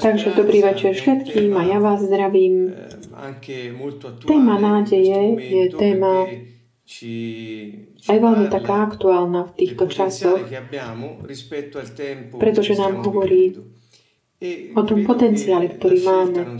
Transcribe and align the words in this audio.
Takže 0.00 0.32
dobrý 0.32 0.64
večer 0.64 0.96
všetkým 0.96 1.52
a 1.52 1.62
ja 1.68 1.76
vás 1.76 2.00
zdravím. 2.00 2.72
Eh, 2.72 3.36
téma 4.24 4.56
nádeje 4.56 5.36
je 5.36 5.64
téma 5.68 6.24
aj 8.08 8.18
veľmi 8.18 8.48
taká 8.48 8.88
aktuálna 8.88 9.52
v 9.52 9.52
týchto 9.52 9.92
časoch, 9.92 10.40
pretože 12.40 12.72
nám 12.80 13.04
hovorí 13.04 13.60
e 14.42 14.74
o 14.74 14.82
tom 14.82 15.06
potenciáli, 15.06 15.78
ktorý 15.78 16.02
máme 16.02 16.40
um, 16.42 16.58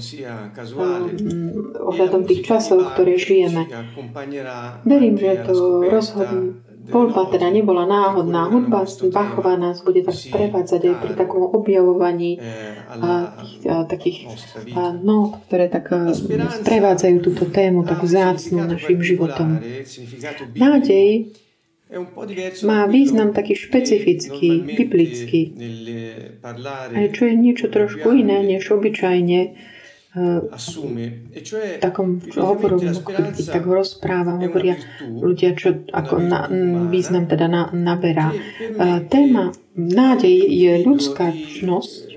ohľadom 1.82 2.22
tých 2.28 2.46
časov, 2.46 2.94
ktoré 2.94 3.18
žijeme. 3.18 3.66
Verím, 4.86 5.18
že 5.18 5.42
to 5.42 5.82
rozhodne 5.90 6.61
Voľba 6.82 7.30
teda 7.30 7.46
nebola 7.46 7.86
náhodná. 7.86 8.50
Hudba 8.50 8.82
Bachova 9.14 9.54
nás 9.54 9.86
bude 9.86 10.02
tak 10.02 10.18
sprevádzať 10.18 10.80
aj 10.82 10.94
pri 10.98 11.12
takom 11.14 11.46
objavovaní 11.46 12.42
a 12.90 13.30
tých, 13.38 13.54
a, 13.70 13.74
takých 13.86 14.18
a, 14.74 14.90
no, 14.90 15.38
ktoré 15.46 15.70
tak 15.70 15.94
a, 15.94 16.10
sprevádzajú 16.62 17.16
túto 17.22 17.46
tému 17.46 17.86
tak 17.86 18.02
vzácnú 18.02 18.66
našim 18.66 18.98
životom. 18.98 19.62
Nádej 20.58 21.30
má 22.64 22.88
význam 22.88 23.36
taký 23.36 23.52
špecifický, 23.52 24.64
biblický, 24.64 25.40
aj 26.96 27.06
čo 27.12 27.22
je 27.28 27.34
niečo 27.36 27.68
trošku 27.68 28.16
iné, 28.16 28.40
než 28.42 28.72
obyčajne 28.72 29.40
E 30.12 31.80
takom 31.80 32.20
hovorom, 32.36 32.84
ako 32.84 33.32
tak 33.48 33.64
rozpráva, 33.64 34.36
hovoria 34.36 34.76
ľudia, 35.00 35.56
čo 35.56 35.88
ako 35.88 36.20
na, 36.20 36.52
význam 36.92 37.24
teda 37.24 37.48
na, 37.48 37.72
naberá. 37.72 38.28
Téma 39.08 39.56
nádej 39.72 40.36
je 40.52 40.72
ľudská 40.84 41.32
čnosť, 41.32 42.11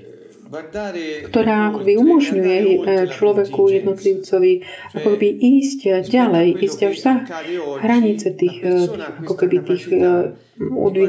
ktorá 1.26 1.74
akoby 1.74 1.92
umožňuje 1.98 2.58
e, 2.58 2.76
človeku, 3.10 3.60
jednotlivcovi 3.66 4.52
akoby 4.94 5.28
ísť 5.34 6.06
ďalej, 6.06 6.46
ísť 6.62 6.78
až 6.86 6.94
za 7.02 7.12
hranice 7.82 8.30
tých, 8.30 8.62
ako 9.26 9.34
keby 9.34 9.56
tých 9.66 9.84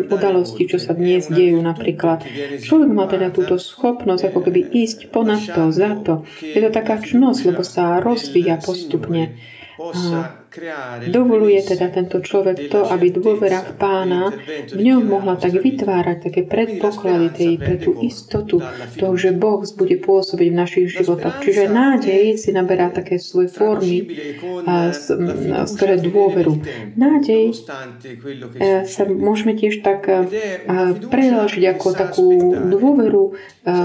udalostí, 0.09 0.67
čo 0.67 0.81
sa 0.81 0.97
dnes 0.97 1.31
dejú 1.31 1.61
napríklad. 1.63 2.25
Človek 2.59 2.89
má 2.91 3.05
teda 3.07 3.31
túto 3.31 3.55
schopnosť 3.55 4.33
ako 4.33 4.39
keby 4.49 4.61
ísť 4.73 5.13
ponad 5.13 5.39
to, 5.39 5.71
za 5.71 5.95
to. 6.03 6.27
Je 6.41 6.59
to 6.59 6.69
taká 6.73 6.99
čnosť, 6.99 7.39
lebo 7.53 7.63
sa 7.63 8.03
rozvíja 8.03 8.59
postupne. 8.59 9.39
A 9.77 10.33
Dovoluje 11.07 11.59
teda 11.61 11.93
tento 11.93 12.17
človek 12.23 12.71
to, 12.71 12.87
aby 12.89 13.13
dôvera 13.13 13.61
v 13.61 13.71
pána 13.77 14.23
v 14.73 14.81
ňom 14.81 15.05
mohla 15.05 15.37
tak 15.37 15.53
vytvárať 15.53 16.17
také 16.29 16.41
predpoklady 16.47 17.27
tej, 17.29 17.51
pre 17.61 17.75
tú 17.77 18.01
istotu 18.01 18.57
toho, 18.97 19.13
že 19.13 19.33
Boh 19.37 19.61
bude 19.61 19.97
pôsobiť 20.01 20.47
v 20.49 20.57
našich 20.57 20.87
životoch. 20.97 21.45
Čiže 21.45 21.69
nádej 21.69 22.37
si 22.41 22.49
naberá 22.49 22.89
také 22.89 23.21
svoje 23.21 23.53
formy 23.53 24.09
a 24.65 24.91
skôr 25.69 25.87
dôveru. 25.97 26.53
Nádej 26.97 27.53
e, 27.53 28.85
sa 28.85 29.03
môžeme 29.05 29.53
tiež 29.53 29.85
tak 29.85 30.09
e, 30.09 30.25
preložiť 31.07 31.63
ako 31.77 31.87
takú 31.93 32.27
dôveru, 32.71 33.23
e, 33.27 33.31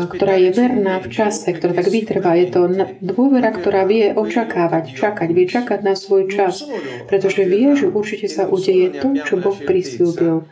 ktorá 0.09 0.35
je 0.41 0.51
verná 0.55 1.01
v 1.03 1.09
čase, 1.13 1.53
ktorá 1.53 1.77
tak 1.77 1.89
vytrvá. 1.93 2.37
Je 2.39 2.49
to 2.49 2.69
dôvera, 3.01 3.53
ktorá 3.53 3.85
vie 3.85 4.13
očakávať, 4.15 4.95
čakať, 4.97 5.29
vie 5.33 5.47
čakať 5.49 5.81
na 5.85 5.95
svoj 5.95 6.31
čas 6.31 6.62
pretože 7.07 7.43
vie, 7.45 7.75
že 7.77 7.87
určite 7.89 8.27
sa 8.29 8.49
udeje 8.49 8.99
to, 8.99 9.15
čo 9.23 9.35
Boh 9.39 9.57
prislúbil. 9.57 10.47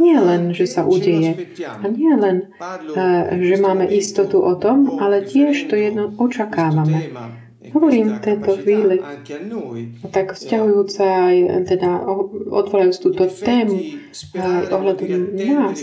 Nie 0.00 0.18
len, 0.18 0.56
že 0.56 0.66
sa 0.66 0.84
udeje. 0.88 1.48
A 1.64 1.84
nie 1.88 2.14
len, 2.14 2.50
eh, 2.94 3.36
že 3.38 3.56
máme 3.60 3.86
istotu 3.88 4.40
o 4.40 4.54
tom, 4.56 4.98
ale 5.02 5.24
tiež 5.24 5.68
to 5.68 5.74
jedno 5.76 6.14
očakávame. 6.16 7.12
Hovorím 7.68 8.16
v 8.16 8.20
tejto 8.24 8.50
chvíli, 8.64 8.96
tak 10.08 10.32
vzťahujúca 10.32 11.04
aj, 11.04 11.36
teda 11.68 12.00
otvorajúc 12.48 12.96
túto 12.96 13.28
tému 13.28 13.76
aj 14.32 14.72
ohľadom 14.72 15.36
nás, 15.36 15.76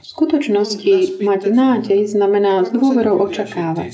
v 0.00 0.06
skutočnosti 0.08 1.20
mať 1.20 1.40
nádej 1.52 2.08
znamená 2.08 2.64
s 2.64 2.72
dôverou 2.72 3.20
očakávať. 3.20 3.92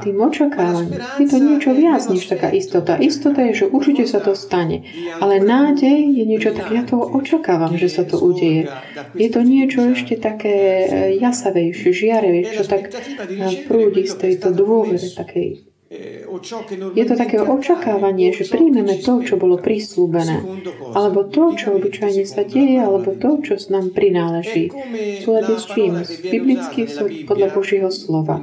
Tým 0.00 0.16
očakávaním 0.16 1.00
je 1.20 1.26
to 1.28 1.38
niečo 1.38 1.70
viac 1.76 2.02
než 2.08 2.24
taká 2.26 2.48
istota. 2.48 2.96
Istota 2.96 3.44
je, 3.52 3.64
že 3.64 3.66
určite 3.68 4.08
sa 4.08 4.24
to 4.24 4.32
stane. 4.32 4.88
Ale 5.20 5.44
nádej 5.44 6.10
je 6.16 6.24
niečo 6.24 6.56
také, 6.56 6.80
ja 6.80 6.84
to 6.88 6.96
očakávam, 6.96 7.76
že 7.76 7.92
sa 7.92 8.08
to 8.08 8.16
udeje. 8.16 8.72
Je 9.14 9.28
to 9.28 9.40
niečo 9.44 9.84
ešte 9.92 10.16
také 10.16 10.56
jasavejšie, 11.20 11.92
žiarevejšie, 11.92 12.56
čo 12.56 12.64
tak 12.64 12.88
prúdi 13.68 14.08
z 14.08 14.14
tejto 14.16 14.56
dôvery 14.56 15.08
takej 15.12 15.69
je 15.90 17.04
to 17.04 17.14
také 17.18 17.42
očakávanie, 17.42 18.30
že 18.30 18.46
príjmeme 18.46 19.02
to, 19.02 19.26
čo 19.26 19.34
bolo 19.34 19.58
prislúbené, 19.58 20.38
alebo 20.94 21.26
to, 21.26 21.58
čo 21.58 21.74
obyčajne 21.82 22.22
sa 22.30 22.46
deje, 22.46 22.78
alebo 22.78 23.18
to, 23.18 23.42
čo 23.42 23.58
s 23.58 23.74
nám 23.74 23.90
prináleží. 23.90 24.70
V 24.70 25.18
súlade 25.26 25.58
s 25.58 25.66
čím? 25.66 26.06
Z 26.06 26.30
biblických 26.30 26.86
súd 26.86 27.12
podľa 27.26 27.50
Božieho 27.50 27.90
slova. 27.90 28.38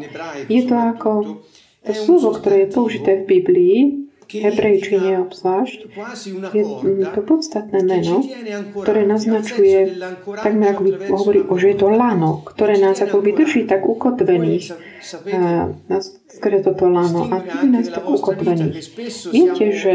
Je 0.52 0.60
to 0.68 0.76
ako 0.76 1.40
to 1.88 1.96
slovo, 1.96 2.36
ktoré 2.36 2.68
je 2.68 2.74
použité 2.76 3.24
v 3.24 3.40
Biblii, 3.40 4.07
hebrejčine 4.28 5.24
obzvlášť, 5.24 5.80
je 6.54 7.08
to 7.16 7.22
podstatné 7.24 7.80
meno, 7.84 8.24
ktoré 8.76 9.08
naznačuje, 9.08 9.98
takmer 10.24 10.76
ako 10.76 10.82
by 10.84 10.92
hovorí, 11.08 11.40
že 11.48 11.68
je 11.74 11.78
to 11.80 11.88
lano, 11.88 12.44
ktoré 12.44 12.76
nás 12.78 13.00
ako 13.00 13.24
by 13.24 13.32
drží 13.34 13.64
tak 13.66 13.88
ukotvených. 13.88 14.76
Skôr 16.28 16.54
toto 16.62 16.86
lano 16.92 17.32
a 17.32 17.38
nás 17.64 17.88
tak 17.88 18.04
ukotvených. 18.04 18.76
Viete, 19.32 19.66
že 19.72 19.94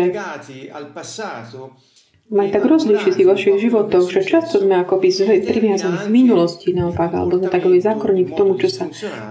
mať 2.33 2.49
tak 2.49 2.65
rozlíšiť 2.65 3.15
vo 3.23 3.37
vašich 3.37 3.61
životoch, 3.61 4.09
že 4.09 4.25
často 4.25 4.65
sme 4.65 4.81
akoby 4.81 5.13
priviazaní 5.45 5.99
k 6.05 6.09
minulosti 6.09 6.73
naopak, 6.73 7.13
alebo 7.13 7.37
sme 7.37 7.53
takový 7.53 7.79
zákonník 7.85 8.33
k 8.33 8.39
tomu, 8.41 8.57
čo 8.57 8.69
sa 8.73 8.85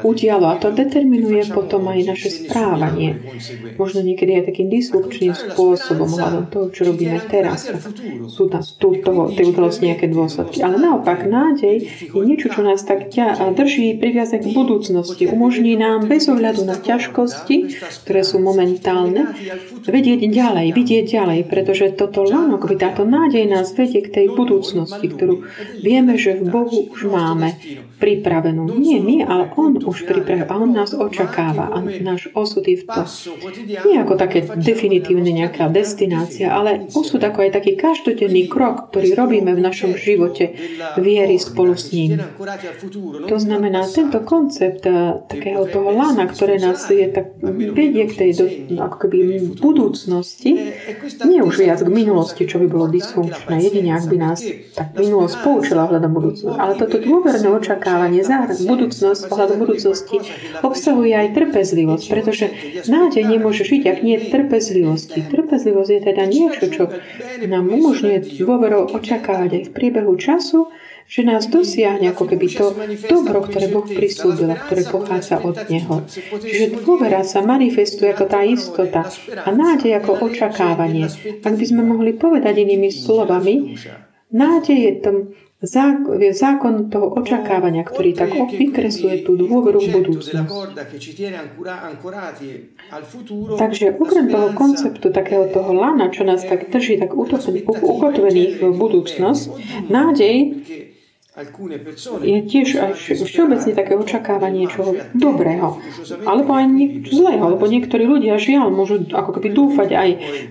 udialo 0.06 0.45
a 0.45 0.56
to 0.62 0.69
determinuje 0.69 1.50
potom 1.50 1.90
aj 1.90 2.00
naše 2.06 2.29
správanie. 2.29 3.17
Možno 3.81 4.06
niekedy 4.06 4.38
aj 4.41 4.53
takým 4.53 4.69
disfunkčným 4.69 5.34
spôsobom 5.34 6.09
hľadom 6.13 6.45
toho, 6.53 6.66
čo 6.69 6.81
robíme 6.90 7.17
teraz. 7.25 7.69
Sú 8.29 8.47
tam 8.47 8.61
tu 8.61 9.01
toho, 9.01 9.34
tej 9.34 9.50
udalosti 9.50 9.90
nejaké 9.90 10.06
dôsledky. 10.09 10.61
Ale 10.61 10.78
naopak, 10.78 11.25
nádej 11.25 11.90
je 12.13 12.22
niečo, 12.22 12.53
čo 12.53 12.61
nás 12.61 12.85
tak 12.85 13.09
ťa 13.09 13.53
drží 13.57 13.97
priviazať 13.97 14.45
k 14.45 14.53
budúcnosti. 14.53 15.25
Umožní 15.25 15.73
nám 15.73 16.06
bez 16.06 16.29
ohľadu 16.29 16.69
na 16.69 16.78
ťažkosti, 16.78 17.81
ktoré 18.06 18.22
sú 18.22 18.38
momentálne, 18.38 19.34
vedieť 19.90 20.29
ďalej, 20.29 20.67
vidieť 20.78 21.06
ďalej, 21.09 21.40
pretože 21.50 21.97
toto 21.97 22.22
lano, 22.22 22.61
by 22.61 22.78
táto 22.91 23.07
nádej 23.07 23.47
nás 23.47 23.72
vedie 23.72 24.03
k 24.03 24.12
tej 24.12 24.28
budúcnosti, 24.35 25.07
ktorú 25.07 25.47
vieme, 25.79 26.19
že 26.19 26.44
v 26.44 26.52
Bohu 26.52 26.91
už 26.91 27.07
máme 27.07 27.56
pripravenú. 28.03 28.68
Nie 28.75 29.00
my, 29.00 29.24
ale 29.24 29.44
On 29.56 29.79
už 29.79 30.03
pripravil 30.03 30.44
a 30.44 30.59
On 30.59 30.68
nás 30.68 30.91
očakáva 30.91 31.72
a 31.72 31.79
náš 31.79 32.28
osud 32.35 32.68
je 32.68 32.84
v 32.84 32.85
tom. 32.91 33.07
Nie 33.88 34.03
ako 34.03 34.19
také 34.19 34.44
definitívne 34.59 35.31
nejaká 35.31 35.72
destinácia, 35.72 36.52
ale 36.52 36.91
osud 36.91 37.24
ako 37.24 37.47
aj 37.47 37.63
taký 37.63 37.79
každodenný 37.79 38.52
krok, 38.52 38.91
ktorý 38.91 39.16
robíme 39.16 39.56
v 39.56 39.63
našom 39.63 39.96
živote 39.96 40.52
viery 41.00 41.40
spolu 41.40 41.79
s 41.79 41.96
ním. 41.96 42.19
To 43.31 43.38
znamená, 43.40 43.88
tento 43.88 44.19
koncept 44.28 44.84
eh, 44.84 45.16
takého 45.31 45.63
toho 45.69 45.96
lana, 45.96 46.28
ktoré 46.28 46.59
nás 46.59 46.84
je 46.91 47.08
tak 47.08 47.40
vedie 47.72 48.03
k 48.09 48.13
tej 48.19 48.31
do, 48.35 48.46
ako 48.81 49.08
keby 49.08 49.18
budúcnosti, 49.62 50.73
nie 51.23 51.40
už 51.40 51.63
viac 51.63 51.79
k 51.85 51.88
minulosti, 51.88 52.44
čo 52.50 52.58
by 52.58 52.68
bolo 52.71 52.87
dysfunkčné, 52.87 53.55
jedine 53.59 53.99
ak 53.99 54.07
by 54.07 54.17
nás 54.17 54.39
tak 54.71 54.95
minulosť 54.95 55.35
poučila 55.43 55.85
ohľadom 55.91 56.11
budúcnosť. 56.15 56.55
Ale 56.55 56.73
toto 56.79 56.97
dôverné 57.03 57.47
očakávanie 57.51 58.23
za 58.23 58.47
budúcnosť, 58.47 59.28
ohľadom 59.28 59.57
budúcnosti 59.59 60.17
obsahuje 60.63 61.11
aj 61.11 61.28
trpezlivosť, 61.35 62.05
pretože 62.07 62.46
nádej 62.87 63.28
nemôže 63.28 63.67
žiť, 63.67 63.81
ak 63.91 63.97
nie 64.01 64.17
trpezlivosti. 64.17 65.19
Trpezlivosť 65.28 65.91
je 65.91 66.01
teda 66.01 66.23
niečo, 66.25 66.66
čo 66.72 66.84
nám 67.46 67.67
umožňuje 67.67 68.40
dôverou 68.40 68.87
očakávať 68.96 69.49
aj 69.51 69.63
v 69.67 69.72
priebehu 69.75 70.16
času, 70.16 70.72
že 71.07 71.21
nás 71.23 71.47
dosiahne 71.47 72.11
ako 72.11 72.23
keby 72.29 72.47
to 72.51 72.73
dobro, 73.07 73.45
ktoré 73.45 73.69
Boh 73.69 73.85
prislúbil 73.85 74.49
a 74.51 74.57
ktoré 74.57 74.85
pochádza 74.87 75.41
od 75.41 75.57
Neho. 75.69 76.05
Čiže 76.41 76.81
dôvera 76.83 77.21
sa 77.21 77.41
manifestuje 77.45 78.11
ako 78.11 78.25
tá 78.25 78.41
istota 78.43 79.07
a 79.45 79.49
nádej 79.49 79.97
ako 80.01 80.31
očakávanie. 80.31 81.09
Ak 81.45 81.53
by 81.55 81.65
sme 81.65 81.83
mohli 81.85 82.17
povedať 82.17 82.53
inými 82.61 82.89
slovami, 82.89 83.75
nádej 84.31 84.77
je 84.77 84.93
tom 85.01 85.17
je 86.17 86.33
zákon 86.33 86.89
toho 86.89 87.13
očakávania, 87.21 87.85
ktorý 87.85 88.17
tak 88.17 88.33
vykresuje 88.33 89.21
tú 89.21 89.37
dôveru 89.37 89.77
v 89.77 89.93
budúcnosť. 89.93 90.41
Takže 93.61 93.93
okrem 93.93 94.25
toho 94.33 94.57
konceptu 94.57 95.13
takého 95.13 95.45
toho 95.53 95.69
lana, 95.77 96.09
čo 96.09 96.25
nás 96.25 96.41
tak 96.41 96.73
drží 96.73 96.97
tak 96.97 97.13
ukotvených 97.13 98.57
v 98.57 98.73
budúcnosť, 98.73 99.43
nádej 99.93 100.65
je 101.31 102.39
tiež 102.43 102.69
aj 102.75 102.91
všeobecne 103.23 103.72
také 103.72 103.95
očakávanie 103.95 104.67
niečoho 104.67 104.99
dobrého, 105.16 105.79
alebo 106.28 106.51
aj 106.51 106.67
niečo 106.67 107.23
zlého, 107.23 107.55
lebo 107.55 107.72
niektorí 107.72 108.03
ľudia 108.03 108.35
žiaľ 108.35 108.67
môžu 108.67 109.07
ako 109.16 109.39
keby 109.39 109.55
dúfať 109.55 109.89
aj 109.95 110.09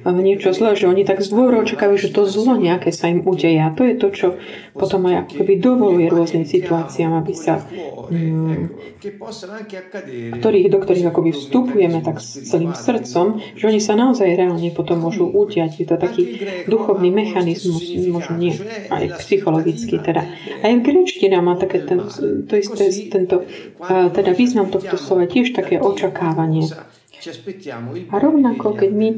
v 0.08 0.20
niečo 0.24 0.56
zlé, 0.56 0.72
že 0.80 0.88
oni 0.88 1.04
tak 1.04 1.20
zdôvoro 1.20 1.60
očakávajú, 1.68 2.00
že 2.00 2.16
to 2.16 2.24
zlo 2.24 2.56
nejaké 2.56 2.96
sa 2.96 3.12
im 3.12 3.20
udeje. 3.28 3.60
A 3.60 3.76
to 3.76 3.84
je 3.84 3.94
to, 4.00 4.08
čo 4.08 4.26
potom 4.72 5.04
aj 5.12 5.28
ako 5.28 5.44
keby 5.44 5.60
dovoluje 5.60 6.08
rôznym 6.08 6.48
situáciám, 6.48 7.12
aby 7.12 7.32
sa 7.36 7.60
mm, 8.08 8.96
ktorých, 10.40 10.68
do 10.72 10.78
ktorých 10.80 11.12
akoby 11.12 11.36
vstupujeme 11.36 12.00
tak 12.00 12.24
s 12.24 12.40
celým 12.48 12.72
srdcom, 12.72 13.36
že 13.52 13.68
oni 13.68 13.84
sa 13.84 14.00
naozaj 14.00 14.32
reálne 14.32 14.72
potom 14.72 15.04
môžu 15.04 15.28
udiať. 15.28 15.84
Je 15.84 15.86
to 15.88 16.00
taký 16.00 16.40
duchovný 16.64 17.12
mechanizmus, 17.12 17.84
možno 18.08 18.40
nie, 18.40 18.56
aj 18.88 19.20
psychologický 19.20 20.00
teda. 20.00 20.24
A 20.64 20.69
aj 20.70 20.76
grečtina 20.86 21.42
má 21.42 21.58
také 21.58 21.82
ten, 21.82 21.98
to 22.46 22.54
isté, 22.54 22.86
tento, 23.10 23.42
teda 24.14 24.30
význam 24.30 24.70
tohto 24.70 24.94
slova 24.94 25.26
tiež 25.26 25.50
také 25.50 25.82
očakávanie. 25.82 26.70
A 28.08 28.14
rovnako, 28.16 28.78
keď 28.78 28.90
my 28.94 29.08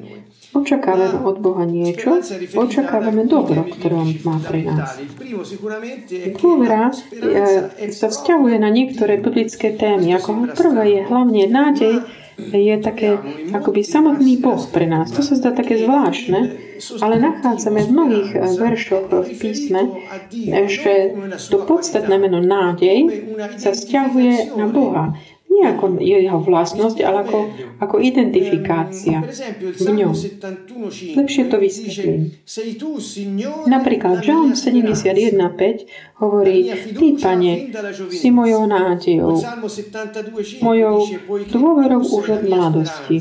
očakávame 0.52 1.22
od 1.24 1.36
Boha 1.40 1.64
niečo, 1.64 2.20
očakávame 2.56 3.24
dobro, 3.24 3.64
ktoré 3.64 3.94
On 3.94 4.10
má 4.26 4.36
pre 4.42 4.66
nás. 4.66 5.00
Dôvera 6.36 6.92
e, 6.92 7.88
sa 7.88 8.06
vzťahuje 8.12 8.56
na 8.60 8.68
niektoré 8.68 9.16
biblické 9.22 9.72
témy. 9.72 10.18
Ako 10.18 10.52
prvé 10.52 11.00
je 11.00 11.02
hlavne 11.08 11.42
nádej, 11.48 11.94
je 12.40 12.74
také 12.80 13.18
akoby 13.52 13.84
samotný 13.84 14.40
Boh 14.40 14.60
pre 14.72 14.88
nás. 14.88 15.12
To 15.12 15.20
sa 15.20 15.36
zdá 15.36 15.52
také 15.52 15.78
zvláštne, 15.80 16.40
ale 17.04 17.14
nachádzame 17.20 17.80
v 17.86 17.92
mnohých 17.92 18.30
eh, 18.34 18.40
veršoch 18.58 19.06
v 19.08 19.32
písme, 19.36 19.80
že 20.66 21.14
to 21.52 21.62
podstatné 21.62 22.16
meno 22.18 22.42
nádej 22.42 22.98
sa 23.60 23.70
vzťahuje 23.70 24.56
na 24.56 24.66
Boha 24.68 25.14
nie 25.52 25.64
ako 25.68 26.00
jeho 26.00 26.40
vlastnosť, 26.40 26.98
ale 27.04 27.28
ako, 27.28 27.38
ako 27.84 27.96
identifikácia 28.00 29.20
v 29.60 29.88
ňom. 29.92 30.12
Lepšie 31.16 31.42
to 31.52 31.56
vysvetlím. 31.60 32.32
Napríklad 33.68 34.24
Žalm 34.24 34.56
71.5 34.56 36.24
hovorí, 36.24 36.72
Ty, 36.72 37.06
Pane, 37.20 37.52
si 38.08 38.28
mojou 38.32 38.64
nádejou, 38.66 39.36
mojou 40.64 40.96
dôverou 41.52 42.00
už 42.00 42.24
od 42.40 42.42
mladosti. 42.48 43.20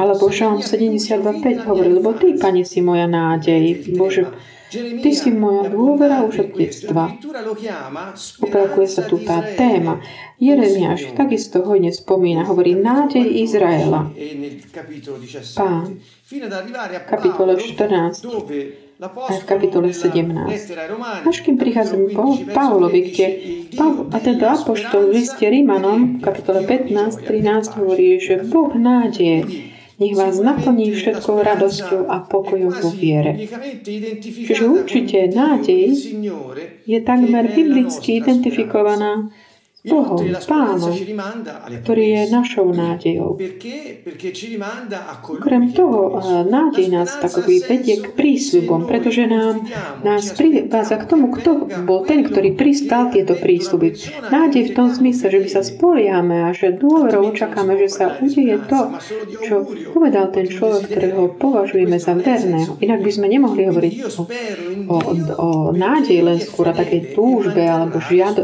Alebo 0.00 0.32
Žalm 0.32 0.64
72.5 0.64 1.68
hovorí, 1.68 1.90
lebo 1.92 2.16
Ty, 2.16 2.40
Pane, 2.40 2.64
si 2.64 2.80
moja 2.80 3.04
nádej. 3.04 3.92
Bože, 3.94 4.32
Ty 4.74 5.10
si 5.16 5.32
moja 5.32 5.72
dôvera 5.72 6.20
už 6.28 6.44
od 6.44 6.50
detstva. 6.52 7.16
Opakuje 8.44 8.88
sa 8.88 9.02
tu 9.08 9.16
tá 9.24 9.40
téma. 9.56 10.04
Jeremiáš 10.36 11.16
takisto 11.16 11.64
hojne 11.64 11.88
spomína, 11.88 12.44
hovorí 12.44 12.76
nádej 12.76 13.48
Izraela. 13.48 14.12
Pán, 15.56 15.98
kapitole 17.08 17.56
14, 17.56 18.22
a 18.98 19.32
v 19.34 19.44
kapitole 19.46 19.94
17. 19.94 20.34
Až 21.22 21.36
kým 21.46 21.54
prichádzam 21.54 22.10
po 22.10 22.34
Pavlovi, 22.50 23.00
kde 23.08 23.26
Pavel, 23.78 24.10
a 24.10 24.18
tento 24.18 24.42
apoštol 24.42 25.14
v 25.14 25.22
liste 25.22 25.46
Rímanom, 25.46 26.18
kapitole 26.18 26.66
15, 26.66 27.22
13 27.22 27.78
hovorí, 27.78 28.18
že 28.18 28.42
Boh 28.42 28.74
nádeje 28.74 29.70
nech 29.98 30.14
vás 30.14 30.38
naplní 30.38 30.94
všetkou 30.94 31.42
radosťou 31.42 32.06
a 32.06 32.22
pokojom 32.22 32.70
vo 32.70 32.90
viere. 32.94 33.34
Čiže 34.22 34.64
určite 34.66 35.18
nádej 35.34 35.90
je 36.86 36.98
takmer 37.02 37.50
biblicky 37.50 38.22
identifikovaná 38.22 39.30
Bohom, 39.86 40.18
Pánom, 40.50 40.90
ktorý 41.86 42.04
je 42.10 42.22
našou 42.34 42.74
nádejou. 42.74 43.38
Okrem 45.38 45.70
toho, 45.70 46.18
nádej 46.50 46.90
nás 46.90 47.14
takový 47.22 47.62
vedie 47.62 48.02
k 48.02 48.10
prísľubom, 48.10 48.90
pretože 48.90 49.30
nám, 49.30 49.70
nás 50.02 50.34
privádza 50.34 50.98
k 50.98 51.04
tomu, 51.06 51.30
kto 51.30 51.70
bol 51.86 52.02
ten, 52.02 52.26
ktorý 52.26 52.58
pristal 52.58 53.14
tieto 53.14 53.38
prísľuby. 53.38 54.18
Nádej 54.34 54.62
v 54.70 54.74
tom 54.74 54.90
zmysle, 54.90 55.30
že 55.30 55.38
my 55.46 55.48
sa 55.48 55.62
spoliame 55.62 56.36
a 56.42 56.50
že 56.50 56.74
dôverou 56.74 57.30
očakáme, 57.30 57.78
že 57.78 57.86
sa 57.86 58.18
udeje 58.18 58.58
to, 58.66 58.98
čo 59.46 59.62
povedal 59.94 60.34
ten 60.34 60.50
človek, 60.50 60.90
ktorého 60.90 61.38
považujeme 61.38 62.02
za 62.02 62.18
verného. 62.18 62.74
Inak 62.82 63.06
by 63.06 63.10
sme 63.14 63.30
nemohli 63.30 63.70
hovoriť 63.70 63.94
o, 64.02 64.10
o, 64.90 64.98
o 65.38 65.48
nádej 65.70 66.18
len 66.26 66.42
skôr 66.42 66.74
takej 66.74 67.14
túžbe 67.14 67.62
alebo 67.62 68.02
žiado, 68.02 68.42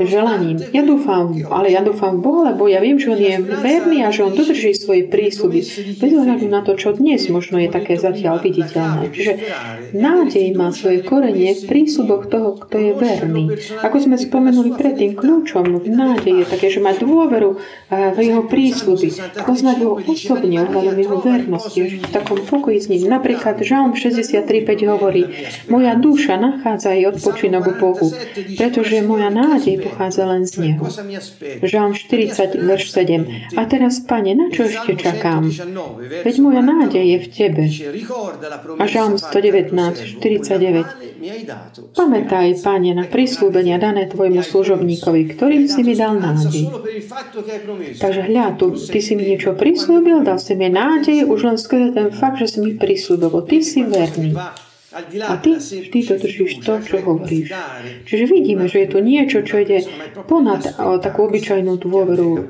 želaní 0.00 0.45
zklaním. 0.46 0.74
Ja 0.74 0.82
dúfam, 0.86 1.34
ale 1.50 1.66
ja 1.74 1.82
dúfam 1.82 2.18
v 2.18 2.22
Boha, 2.22 2.42
lebo 2.54 2.70
ja 2.70 2.78
viem, 2.78 2.98
že 2.98 3.10
On 3.10 3.18
je 3.18 3.34
verný 3.42 4.06
a 4.06 4.14
že 4.14 4.22
On 4.22 4.32
dodrží 4.34 4.74
svoje 4.74 5.08
prísľuby. 5.10 5.60
Bez 5.98 6.10
ohľadu 6.14 6.46
na 6.46 6.62
to, 6.62 6.78
čo 6.78 6.94
dnes 6.94 7.26
možno 7.26 7.58
je 7.58 7.68
také 7.70 7.98
zatiaľ 7.98 8.38
viditeľné. 8.42 9.10
Čiže 9.10 9.32
nádej 9.96 10.46
má 10.54 10.70
svoje 10.70 11.02
korenie 11.02 11.56
v 11.56 11.62
prísľuboch 11.66 12.30
toho, 12.30 12.48
kto 12.60 12.76
je 12.78 12.92
verný. 12.94 13.44
Ako 13.82 13.96
sme 13.98 14.16
spomenuli 14.20 14.76
predtým, 14.76 15.18
kľúčom 15.18 15.82
v 15.82 15.88
nádeji 15.90 16.44
je 16.44 16.46
také, 16.46 16.68
že 16.70 16.80
má 16.82 16.92
dôveru 16.94 17.58
v 17.90 18.18
jeho 18.18 18.42
prísľuby, 18.46 19.08
poznať 19.42 19.76
ho 19.82 19.98
osobne 20.04 20.68
ohľadom 20.68 20.96
jeho 20.96 21.16
vernosti, 21.22 21.80
že 21.86 21.96
v 22.02 22.10
takom 22.12 22.38
pokoji 22.44 22.78
s 22.82 22.86
ním. 22.92 23.08
Napríklad 23.08 23.58
Žalm 23.62 23.96
63.5 23.96 24.92
hovorí, 24.92 25.22
moja 25.72 25.96
duša 25.96 26.36
nachádza 26.36 26.92
aj 26.92 27.16
odpočinok 27.16 27.64
v 27.72 27.74
Bohu, 27.80 28.08
pretože 28.58 29.00
moja 29.02 29.32
nádej 29.32 29.80
pochádza 29.80 30.28
len 30.28 30.35
len 30.36 30.44
z 30.44 30.60
Neho. 30.60 30.84
Žalm 31.64 31.96
40, 31.96 32.60
verš 32.60 32.92
7. 32.92 33.56
A 33.56 33.64
teraz, 33.64 34.04
Pane, 34.04 34.36
na 34.36 34.52
čo 34.52 34.68
ešte 34.68 35.00
čakám? 35.00 35.48
Veď 36.20 36.36
moja 36.44 36.60
nádej 36.60 37.00
je 37.00 37.18
v 37.24 37.26
Tebe. 37.32 37.64
A 38.76 38.84
Žalm 38.84 39.16
119, 39.16 40.20
49. 40.20 41.96
Pamätaj, 41.96 42.60
Pane, 42.60 42.92
na 42.92 43.08
prislúbenia 43.08 43.80
dané 43.80 44.04
Tvojmu 44.12 44.44
služobníkovi, 44.44 45.32
ktorým 45.32 45.64
si 45.64 45.80
mi 45.80 45.96
dal 45.96 46.20
nádej. 46.20 46.68
Takže 47.96 48.20
hľa, 48.28 48.60
tu, 48.60 48.76
Ty 48.76 49.00
si 49.00 49.16
mi 49.16 49.24
niečo 49.24 49.56
prislúbil, 49.56 50.20
dal 50.20 50.36
si 50.36 50.52
mi 50.52 50.68
nádej, 50.68 51.24
už 51.24 51.40
len 51.48 51.56
skôr 51.56 51.88
ten 51.96 52.12
fakt, 52.12 52.38
že 52.44 52.52
si 52.52 52.58
mi 52.60 52.76
prislúbil, 52.76 53.32
Ty 53.48 53.58
si 53.64 53.80
verný. 53.82 54.36
A 55.28 55.36
ty 55.36 55.60
vždy 55.60 55.98
dodržíš 56.08 56.64
to, 56.64 56.80
čo 56.80 56.96
hovoríš. 57.04 57.52
Čiže 58.08 58.24
vidíme, 58.32 58.64
že 58.64 58.86
je 58.86 58.88
tu 58.88 58.98
niečo, 59.04 59.44
čo 59.44 59.60
ide 59.60 59.84
ponad 60.24 60.64
takú 61.04 61.28
obyčajnú 61.28 61.76
dôveru. 61.76 62.48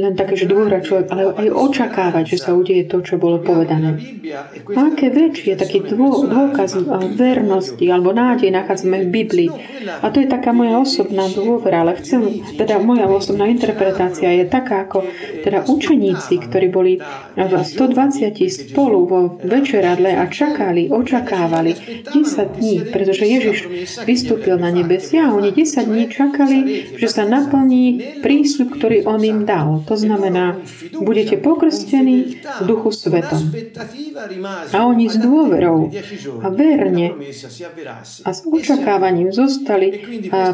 Len 0.00 0.12
také, 0.16 0.34
že 0.40 0.48
dôvera 0.48 0.80
človek, 0.80 1.12
ale 1.12 1.22
aj 1.36 1.48
očakávať, 1.52 2.24
že 2.24 2.36
sa 2.40 2.56
udeje 2.56 2.88
to, 2.88 3.04
čo 3.04 3.20
bolo 3.20 3.44
povedané. 3.44 4.00
A 4.72 4.80
aké 4.88 5.12
väčšie 5.12 5.60
taký 5.60 5.84
dôkaz 5.84 6.80
vernosti 7.12 7.84
alebo 7.92 8.16
nádej 8.16 8.48
nachádzame 8.48 9.04
v 9.04 9.08
Biblii. 9.12 9.50
A 10.00 10.08
to 10.08 10.24
je 10.24 10.28
taká 10.30 10.56
moja 10.56 10.80
osobná 10.80 11.28
dôvera, 11.28 11.84
ale 11.84 12.00
chcem, 12.00 12.40
teda 12.56 12.80
moja 12.80 13.04
osobná 13.04 13.44
interpretácia 13.44 14.32
je 14.32 14.48
taká, 14.48 14.88
ako 14.88 15.04
teda 15.44 15.68
učeníci, 15.68 16.48
ktorí 16.48 16.72
boli 16.72 16.96
v 17.36 17.52
120 17.52 18.32
spolu 18.48 19.04
vo 19.04 19.20
večeradle 19.44 20.16
a 20.16 20.24
čakali 20.30 20.77
čakali, 20.78 20.90
očakávali 20.90 21.72
10 22.14 22.58
dní, 22.58 22.74
pretože 22.92 23.24
Ježiš 23.26 23.58
vystúpil 24.06 24.58
na 24.58 24.70
nebesia 24.70 25.26
a 25.26 25.34
oni 25.34 25.50
10 25.50 25.90
dní 25.90 26.04
čakali, 26.06 26.58
že 26.94 27.08
sa 27.08 27.24
naplní 27.26 28.18
prísľub, 28.22 28.78
ktorý 28.78 28.98
on 29.08 29.20
im 29.24 29.42
dal. 29.42 29.82
To 29.88 29.96
znamená, 29.96 30.60
budete 31.02 31.40
pokrstení 31.40 32.42
v 32.44 32.62
duchu 32.66 32.90
svetom. 32.94 33.50
A 34.74 34.86
oni 34.86 35.10
s 35.10 35.16
dôverou 35.18 35.90
a 36.42 36.48
verne 36.50 37.14
a 38.24 38.30
s 38.30 38.40
očakávaním 38.46 39.32
zostali 39.32 40.04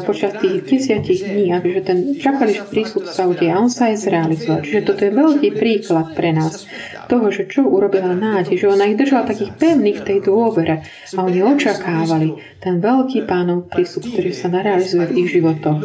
počas 0.05 0.33
tých 0.41 0.65
desiatich 0.65 1.21
dní, 1.21 1.53
aby 1.53 1.81
ten 1.81 2.17
čakali, 2.17 2.57
prísľub 2.71 3.05
sa 3.09 3.29
udeje 3.29 3.51
a 3.51 3.59
on 3.61 3.69
sa 3.69 3.91
aj 3.93 3.95
zrealizoval. 4.01 4.63
Čiže 4.63 4.81
toto 4.85 5.01
je 5.05 5.11
veľký 5.11 5.49
príklad 5.57 6.13
pre 6.17 6.31
nás 6.33 6.65
toho, 7.07 7.27
že 7.29 7.47
čo 7.49 7.65
urobila 7.65 8.13
nádej, 8.13 8.55
že 8.59 8.67
ona 8.69 8.89
ich 8.89 8.97
držala 8.97 9.29
takých 9.29 9.55
pevných 9.57 9.97
v 10.01 10.07
tej 10.07 10.19
dôvere 10.25 10.85
a 11.15 11.19
oni 11.21 11.39
očakávali 11.41 12.29
ten 12.59 12.81
veľký 12.81 13.25
pánov 13.29 13.69
prístup, 13.69 14.09
ktorý 14.09 14.31
sa 14.33 14.49
narealizuje 14.49 15.05
v 15.09 15.13
ich 15.23 15.29
životoch. 15.33 15.77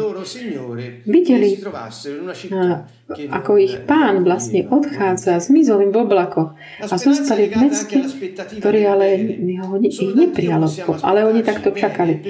Videli 1.05 1.61
ako 3.29 3.57
ich 3.59 3.75
pán 3.85 4.23
vlastne 4.23 4.67
odchádza, 4.67 5.39
zmizol 5.41 5.89
im 5.89 5.91
v 5.91 6.01
oblakoch 6.03 6.55
a 6.81 6.95
zostali 6.95 7.51
v 7.51 7.67
meste, 7.67 7.97
ktorý 8.59 8.81
ale 8.87 9.05
ich 9.87 10.11
neprijalo, 10.13 10.67
ale 11.03 11.27
oni 11.27 11.41
takto 11.43 11.71
čakali. 11.71 12.21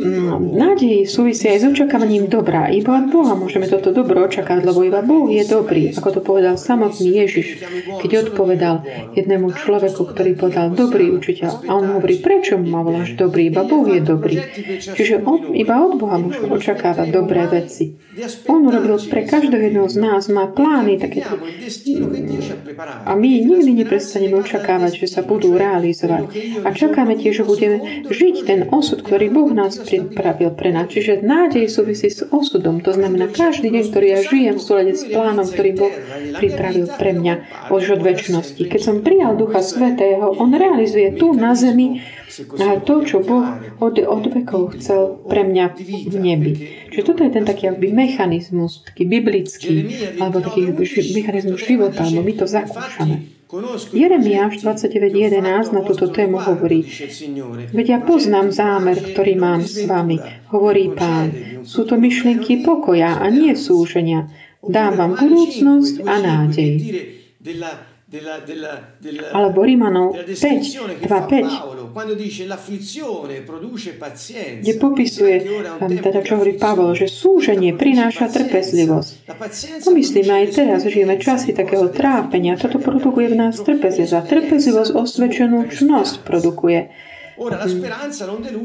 Mm, 0.00 0.54
nádej 0.54 1.04
súvisí 1.08 1.50
aj 1.50 1.58
s 1.60 1.64
očakávaním 1.70 2.30
dobra. 2.30 2.70
Iba 2.70 3.04
od 3.04 3.06
Boha 3.10 3.34
môžeme 3.36 3.68
toto 3.68 3.90
dobro 3.90 4.24
očakávať, 4.24 4.62
lebo 4.64 4.80
iba 4.86 5.00
Boh 5.04 5.28
je 5.28 5.44
dobrý, 5.44 5.92
ako 5.94 6.08
to 6.16 6.20
povedal 6.20 6.54
samotný 6.56 7.24
Ježiš, 7.24 7.64
keď 8.00 8.30
odpovedal 8.30 8.84
jednému 9.14 9.52
človeku, 9.54 10.02
ktorý 10.04 10.36
povedal 10.38 10.72
dobrý 10.72 11.10
učiteľ. 11.12 11.68
A 11.68 11.70
on 11.74 11.84
hovorí, 11.98 12.18
prečo 12.20 12.56
ma 12.56 12.80
voláš 12.80 13.14
dobrý, 13.18 13.50
iba 13.50 13.66
Boh 13.66 13.84
je 13.86 14.00
dobrý. 14.00 14.36
Čiže 14.80 15.24
on, 15.26 15.52
iba 15.54 15.80
od 15.80 15.98
Boha 15.98 16.16
môžeme 16.20 16.48
očakávať 16.52 17.08
dobré 17.10 17.46
veci. 17.50 17.98
On 18.46 18.62
urobil 18.62 18.94
pre 19.10 19.26
každého 19.26 19.62
jedného 19.70 19.88
z 19.90 19.96
nás, 19.98 20.13
má 20.30 20.50
plány 20.50 21.00
takéto. 21.00 21.40
A 23.04 23.12
my 23.16 23.30
nikdy 23.42 23.72
neprestaneme 23.84 24.38
očakávať, 24.38 25.04
že 25.04 25.06
sa 25.08 25.20
budú 25.24 25.56
realizovať. 25.56 26.30
A 26.62 26.68
čakáme 26.70 27.16
tiež, 27.18 27.42
že 27.42 27.44
budeme 27.48 28.06
žiť 28.06 28.36
ten 28.44 28.60
osud, 28.70 29.02
ktorý 29.02 29.32
Boh 29.32 29.50
nás 29.50 29.80
pripravil 29.80 30.52
pre 30.54 30.70
nás. 30.70 30.90
Čiže 30.92 31.24
nádej 31.24 31.66
súvisí 31.66 32.12
s 32.12 32.26
osudom. 32.28 32.84
To 32.84 32.92
znamená, 32.92 33.32
každý 33.32 33.72
deň, 33.72 33.84
ktorý 33.90 34.06
ja 34.12 34.20
žijem 34.22 34.56
v 34.60 34.64
s 34.94 35.04
plánom, 35.08 35.46
ktorý 35.46 35.70
Boh 35.74 35.94
pripravil 36.38 36.86
pre 37.00 37.12
mňa 37.16 37.34
už 37.72 37.98
od 37.98 38.00
väčšnosti. 38.04 38.62
Keď 38.68 38.80
som 38.80 38.96
prijal 39.00 39.38
Ducha 39.38 39.64
Svetého, 39.64 40.36
On 40.36 40.52
realizuje 40.52 41.14
tu 41.16 41.32
na 41.32 41.54
zemi 41.56 42.02
to, 42.82 42.94
čo 43.06 43.22
Boh 43.22 43.46
od, 43.78 43.94
od 43.98 44.24
vekov 44.26 44.74
chcel 44.78 45.22
pre 45.30 45.46
mňa 45.46 45.64
v 46.10 46.16
nebi. 46.18 46.52
Čiže 46.90 47.04
toto 47.06 47.22
je 47.22 47.30
ten 47.30 47.44
taký 47.46 47.70
akby 47.70 47.94
mechanizmus, 47.94 48.82
taký 48.82 49.06
biblický, 49.06 49.74
alebo 50.18 50.42
taký 50.42 50.74
mechanizmus 51.14 51.60
života, 51.62 52.02
alebo 52.02 52.22
my 52.26 52.34
to 52.34 52.46
zakúšame. 52.46 53.16
Jeremiáš 53.94 54.66
29.11 54.66 55.78
na 55.78 55.82
túto 55.86 56.10
tému 56.10 56.42
hovorí 56.42 56.82
Veď 57.70 57.86
ja 57.86 57.98
poznám 58.02 58.50
zámer, 58.50 58.98
ktorý 58.98 59.38
mám 59.38 59.62
s 59.62 59.86
vami, 59.86 60.18
hovorí 60.50 60.90
pán. 60.90 61.30
Sú 61.62 61.86
to 61.86 61.94
myšlienky 61.94 62.66
pokoja 62.66 63.22
a 63.22 63.30
nie 63.30 63.54
súženia. 63.54 64.26
Dám 64.58 64.98
vám 64.98 65.12
budúcnosť 65.14 66.02
a 66.02 66.14
nádej. 66.18 66.72
Alebo 69.34 69.58
Rímanov 69.66 70.14
5, 70.14 70.38
2, 71.02 71.06
5 71.06 71.74
kde 74.60 74.72
popisuje, 74.82 75.34
teda 75.78 76.20
čo 76.26 76.32
hovorí 76.34 76.58
Pavol, 76.58 76.90
že 76.98 77.06
súženie 77.06 77.74
prináša 77.78 78.26
trpezlivosť. 78.34 79.30
Pomyslíme 79.86 80.32
aj 80.42 80.46
teraz, 80.50 80.82
žijeme 80.86 81.22
časy 81.22 81.54
takého 81.54 81.86
trápenia. 81.94 82.58
Toto 82.58 82.82
produkuje 82.82 83.30
v 83.30 83.36
nás 83.38 83.62
trpezlivosť. 83.62 84.14
A 84.14 84.26
trpezlivosť 84.26 84.90
osvedčenú 84.90 85.70
čnosť 85.70 86.26
produkuje. 86.26 86.90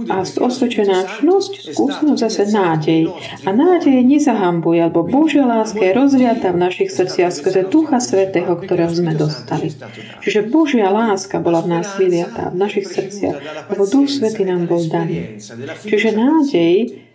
A 0.09 0.15
osvedčená 0.21 0.97
čnosť, 1.17 1.73
skúsenosť 1.73 2.21
zase 2.21 2.43
nádej. 2.53 3.09
A 3.43 3.49
nádej 3.49 4.05
nezahambuje, 4.05 4.85
alebo 4.85 5.01
Božia 5.01 5.49
láska 5.49 5.81
je 5.81 5.93
rozviata 5.97 6.53
v 6.53 6.61
našich 6.69 6.93
srdciach 6.93 7.33
skrze 7.33 7.65
Ducha 7.65 7.97
Svetého, 7.97 8.53
ktorého 8.53 8.93
sme 8.93 9.17
dostali. 9.17 9.73
Čiže 10.21 10.53
Božia 10.53 10.93
láska 10.93 11.41
bola 11.41 11.65
v 11.65 11.81
nás 11.81 11.97
vyliatá, 11.97 12.53
v 12.53 12.57
našich 12.61 12.85
srdciach, 12.85 13.37
lebo 13.73 13.89
Duch 13.89 14.09
Svetý 14.09 14.45
nám 14.45 14.69
bol 14.69 14.85
daný. 14.85 15.41
Čiže 15.89 16.13
nádej 16.13 17.08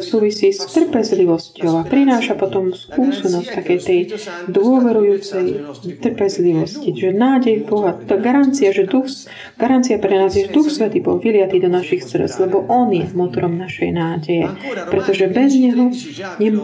súvisí 0.00 0.48
s 0.48 0.64
trpezlivosťou 0.64 1.76
a 1.76 1.82
prináša 1.84 2.40
potom 2.40 2.72
skúsenosť 2.72 3.48
takej 3.52 3.78
tej 3.84 4.00
dôverujúcej 4.48 5.60
trpezlivosti. 6.00 6.96
Že 6.96 7.12
nádej 7.12 7.68
Boha, 7.68 7.92
to 7.92 8.16
garancia, 8.16 8.72
že 8.72 8.88
duch, 8.88 9.12
garancia 9.60 10.00
pre 10.00 10.16
nás 10.16 10.32
je, 10.32 10.48
že 10.48 10.56
Duch 10.56 10.72
Svetý 10.72 11.04
bol 11.04 11.20
vyliatý 11.20 11.60
do 11.60 11.68
našich 11.68 12.00
srdc, 12.00 12.48
lebo 12.48 12.64
On 12.72 12.88
je 12.88 13.04
motorom 13.12 13.60
našej 13.60 13.90
nádeje. 13.92 14.48
Pretože 14.88 15.28
bez 15.28 15.52
Neho 15.52 15.92
nem, 16.40 16.56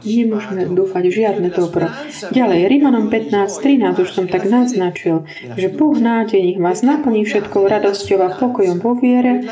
nemôžeme 0.00 0.72
dúfať 0.72 1.04
žiadne 1.12 1.52
dobro. 1.52 1.92
Ďalej, 2.32 2.60
Rímanom 2.64 3.12
15.13 3.12 3.92
už 3.92 4.08
som 4.08 4.24
tak 4.24 4.48
naznačil, 4.48 5.28
že 5.52 5.68
Boh 5.68 5.92
nádej 5.92 6.56
vás 6.64 6.80
naplní 6.80 7.28
všetkou 7.28 7.60
radosťou 7.68 8.18
a 8.24 8.32
pokojom 8.40 8.80
vo 8.80 8.96
viere, 8.96 9.44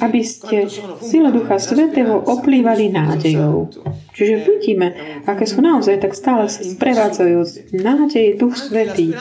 aby 0.00 0.20
ste 0.24 0.56
sile 1.02 1.28
Ducha 1.32 1.58
Svetého 1.58 2.18
oplývali 2.22 2.88
nádejou. 2.92 3.68
Čiže 4.14 4.34
vidíme, 4.44 4.94
aké 5.26 5.46
sú 5.46 5.62
naozaj 5.62 6.02
tak 6.02 6.12
stále 6.18 6.50
sa 6.50 6.62
sprevádzajú 6.64 7.38
nádej 7.76 8.34
Duch 8.40 8.58
Svetý. 8.58 9.14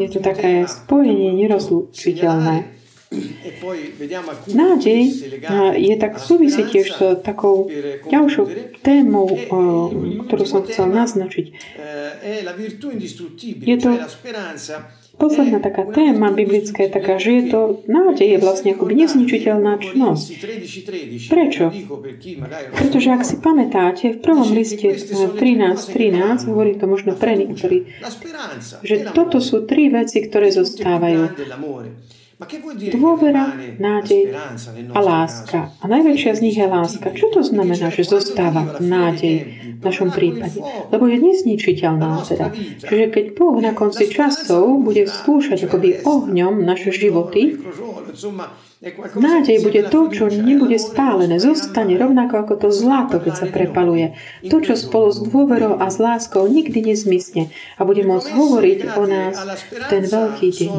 Je 0.00 0.08
to 0.08 0.20
také 0.24 0.64
spojenie 0.64 1.36
nerozlučiteľné. 1.36 2.76
Nádej 4.50 5.02
je 5.78 5.94
tak 5.94 6.18
súvisí 6.18 6.66
tiež 6.66 6.86
s 6.90 7.00
takou 7.22 7.70
ďalšou 8.10 8.50
témou, 8.82 9.30
ktorú 10.26 10.44
som 10.44 10.66
chcel 10.66 10.90
naznačiť. 10.90 11.46
Je 13.62 13.76
to 13.78 13.90
Posledná 15.16 15.64
taká 15.64 15.88
téma 15.88 16.28
biblická 16.28 16.84
je 16.84 16.92
taká, 16.92 17.16
že 17.16 17.30
je 17.32 17.44
to 17.48 17.60
nádej, 17.88 18.36
je 18.36 18.38
vlastne 18.38 18.76
akoby 18.76 18.94
nezničiteľná 19.00 19.80
čnosť. 19.80 20.28
Prečo? 21.32 21.72
Pretože 22.76 23.08
ak 23.16 23.22
si 23.24 23.36
pamätáte, 23.40 24.12
v 24.12 24.18
prvom 24.20 24.52
liste 24.52 24.92
13.13 24.92 25.96
13, 25.96 26.52
hovorí 26.52 26.76
to 26.76 26.84
možno 26.84 27.16
pre 27.16 27.32
niektorí, 27.32 27.88
že 28.84 29.08
toto 29.16 29.40
sú 29.40 29.64
tri 29.64 29.88
veci, 29.88 30.20
ktoré 30.20 30.52
zostávajú. 30.52 31.32
Dôvera, 32.92 33.56
nádej 33.80 34.36
a 34.92 35.00
láska. 35.00 35.72
A 35.80 35.84
najväčšia 35.88 36.36
z 36.36 36.40
nich 36.44 36.60
je 36.60 36.68
láska. 36.68 37.08
Čo 37.16 37.32
to 37.32 37.40
znamená, 37.40 37.88
že 37.88 38.04
zostáva 38.04 38.76
nádej 38.76 39.65
v 39.76 39.82
našom 39.84 40.08
prípade? 40.10 40.58
Lebo 40.88 41.04
je 41.06 41.18
nezničiteľná 41.20 42.24
teda. 42.24 42.52
Čiže 42.82 43.12
keď 43.12 43.24
Boh 43.36 43.56
na 43.60 43.76
konci 43.76 44.08
časov 44.08 44.80
bude 44.80 45.04
skúšať 45.04 45.68
akoby 45.68 46.02
ohňom 46.04 46.64
naše 46.64 46.90
životy, 46.90 47.60
Nádej 49.16 49.64
bude 49.64 49.88
to, 49.88 50.12
čo 50.12 50.28
nebude 50.28 50.76
spálené, 50.76 51.40
zostane 51.40 51.96
rovnako 51.96 52.44
ako 52.44 52.54
to 52.60 52.68
zlato, 52.68 53.16
keď 53.24 53.34
sa 53.34 53.46
prepaluje. 53.48 54.12
To, 54.52 54.60
čo 54.60 54.76
spolu 54.76 55.08
s 55.08 55.24
dôverou 55.24 55.80
a 55.80 55.88
s 55.88 55.96
láskou 55.96 56.44
nikdy 56.44 56.92
nezmysne 56.92 57.48
a 57.80 57.80
bude 57.88 58.04
môcť 58.04 58.28
hovoriť 58.36 58.78
o 59.00 59.02
nás 59.08 59.34
ten 59.88 60.04
veľký 60.04 60.48
deň. 60.52 60.72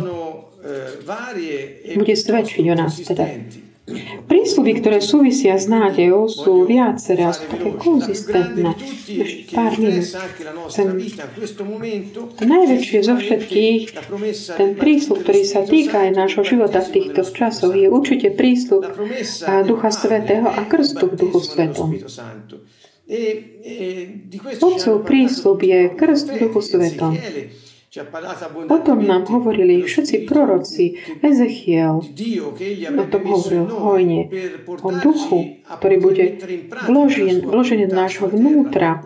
Bude 1.97 2.13
svedčiť 2.13 2.65
o 2.69 2.75
nás 2.77 3.01
teda. 3.01 3.25
Prísluby, 4.27 4.83
ktoré 4.83 4.99
súvisia 4.99 5.55
s 5.55 5.71
nádejou, 5.71 6.27
sú 6.27 6.67
viaceré 6.67 7.23
a 7.23 7.31
sú 7.31 7.47
také 7.47 7.71
konzistentné. 7.71 8.75
Ešte 9.07 9.55
pár 9.55 9.79
minút. 9.79 10.11
Ten 12.35 12.47
najväčšie 12.51 12.99
zo 12.99 13.15
všetkých, 13.15 13.81
ten 14.59 14.75
prísľub, 14.75 15.23
ktorý 15.23 15.41
sa 15.47 15.63
týka 15.63 16.03
aj 16.03 16.19
nášho 16.19 16.43
života 16.43 16.83
v 16.83 16.99
týchto 16.99 17.23
časoch, 17.23 17.71
je 17.71 17.87
určite 17.87 18.35
prísľub 18.35 18.91
Ducha 19.63 19.89
Svetého 19.95 20.51
a 20.51 20.67
krstu 20.67 21.07
v 21.07 21.15
Duchu 21.15 21.39
Svetom. 21.39 21.95
Otcov 24.67 24.95
prísľub 25.07 25.59
je 25.63 25.79
krst 25.95 26.27
v 26.27 26.35
Duchu 26.43 26.59
Svetom. 26.59 27.15
O 28.67 28.77
tom 28.83 28.99
nám 29.05 29.25
hovorili 29.31 29.81
všetci 29.83 30.29
proroci. 30.29 30.97
Ezechiel 31.23 32.03
o 32.93 33.03
tom 33.09 33.23
hovoril 33.25 33.65
hojne. 33.71 34.21
O 34.83 34.89
duchu, 34.93 35.57
ktorý 35.67 35.95
bude 35.99 36.25
vložený, 36.85 37.43
vložený 37.47 37.83
do 37.89 37.95
nášho 37.95 38.27
vnútra, 38.29 39.01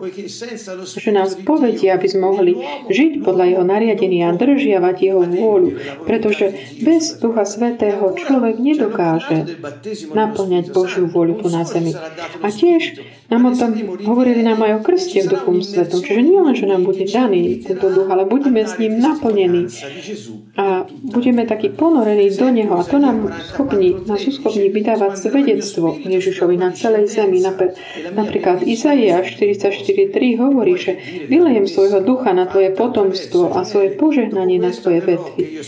že 0.84 1.10
nás 1.10 1.34
povedia, 1.40 1.96
aby 1.96 2.06
sme 2.10 2.22
mohli 2.28 2.52
žiť 2.90 3.24
podľa 3.24 3.44
jeho 3.56 3.64
nariadenia 3.64 4.30
a 4.30 4.36
držiavať 4.36 4.96
jeho 5.00 5.22
vôľu, 5.24 5.70
pretože 6.04 6.52
bez 6.82 7.18
Ducha 7.18 7.44
Svetého 7.48 8.12
človek 8.14 8.58
nedokáže 8.58 9.58
naplňať 10.12 10.74
Božiu 10.74 11.06
vôľu 11.08 11.42
tu 11.42 11.48
na 11.48 11.62
zemi. 11.62 11.94
A 12.42 12.48
tiež 12.50 13.00
nám 13.32 13.48
o 13.48 13.52
tom 13.56 13.72
hovorili 14.04 14.44
nám 14.44 14.60
aj 14.60 14.72
o 14.76 14.80
krste 14.84 15.24
v 15.24 15.32
Duchu 15.32 15.64
Svetom. 15.64 16.04
Čiže 16.04 16.20
nie 16.20 16.40
len, 16.40 16.52
že 16.52 16.68
nám 16.68 16.84
bude 16.84 17.06
daný 17.08 17.64
tento 17.64 17.88
duch, 17.88 18.08
ale 18.10 18.28
budeme 18.28 18.60
s 18.66 18.76
ním 18.82 18.98
naplnení. 19.00 19.66
A 20.58 20.86
budeme 21.02 21.46
takí 21.46 21.68
ponorení 21.70 22.30
do 22.34 22.50
Neho. 22.50 22.74
A 22.78 22.84
to 22.84 22.98
nám 22.98 23.30
schopní, 23.54 23.96
nás 24.06 24.20
sú 24.20 24.34
schopní 24.34 24.68
vydávať 24.68 25.16
svedectvo 25.16 25.94
Ježišovi 26.02 26.58
na 26.58 26.74
celej 26.74 27.08
zemi. 27.08 27.38
Napríklad 28.12 28.66
Izaiáš 28.66 29.38
44.3 29.38 30.42
hovorí, 30.42 30.74
že 30.76 30.98
vylejem 31.30 31.70
svojho 31.70 32.02
ducha 32.02 32.34
na 32.34 32.50
tvoje 32.50 32.74
potomstvo 32.74 33.54
a 33.54 33.62
svoje 33.62 33.94
požehnanie 33.94 34.58
na 34.58 34.74
tvoje 34.74 35.00
vetvy. 35.00 35.62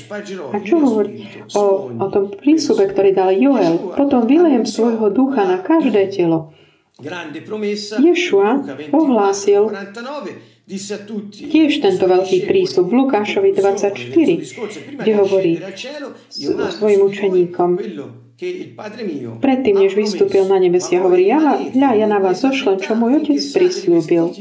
A 0.53 0.57
čo 0.61 0.83
hovorí 0.83 1.31
o, 1.55 1.95
o 1.95 2.07
tom 2.11 2.35
prísube, 2.35 2.91
ktorý 2.91 3.15
dal 3.15 3.31
Joel? 3.31 3.95
Potom 3.95 4.27
vylejem 4.27 4.67
svojho 4.67 5.09
ducha 5.15 5.47
na 5.47 5.63
každé 5.63 6.11
telo 6.11 6.55
Ješua 7.99 8.63
ohlásil 8.95 9.67
tiež 10.65 11.73
tento 11.85 12.05
veľký 12.09 12.49
prísľub 12.49 12.87
v 12.89 12.95
Lukášovi 13.05 13.53
24, 13.53 14.97
kde 14.97 15.13
hovorí 15.13 15.61
svojim 16.73 17.01
učeníkom, 17.05 17.71
Predtým, 19.41 19.79
než 19.79 19.95
vystúpil 19.95 20.43
na 20.51 20.59
nebesia, 20.59 20.99
hovorí, 20.99 21.31
ja, 21.31 21.39
hľa, 21.55 21.91
ja 21.95 22.07
na 22.11 22.19
vás 22.19 22.43
zošlem, 22.43 22.83
čo 22.83 22.99
môj 22.99 23.23
otec 23.23 23.39
prislúbil. 23.39 24.35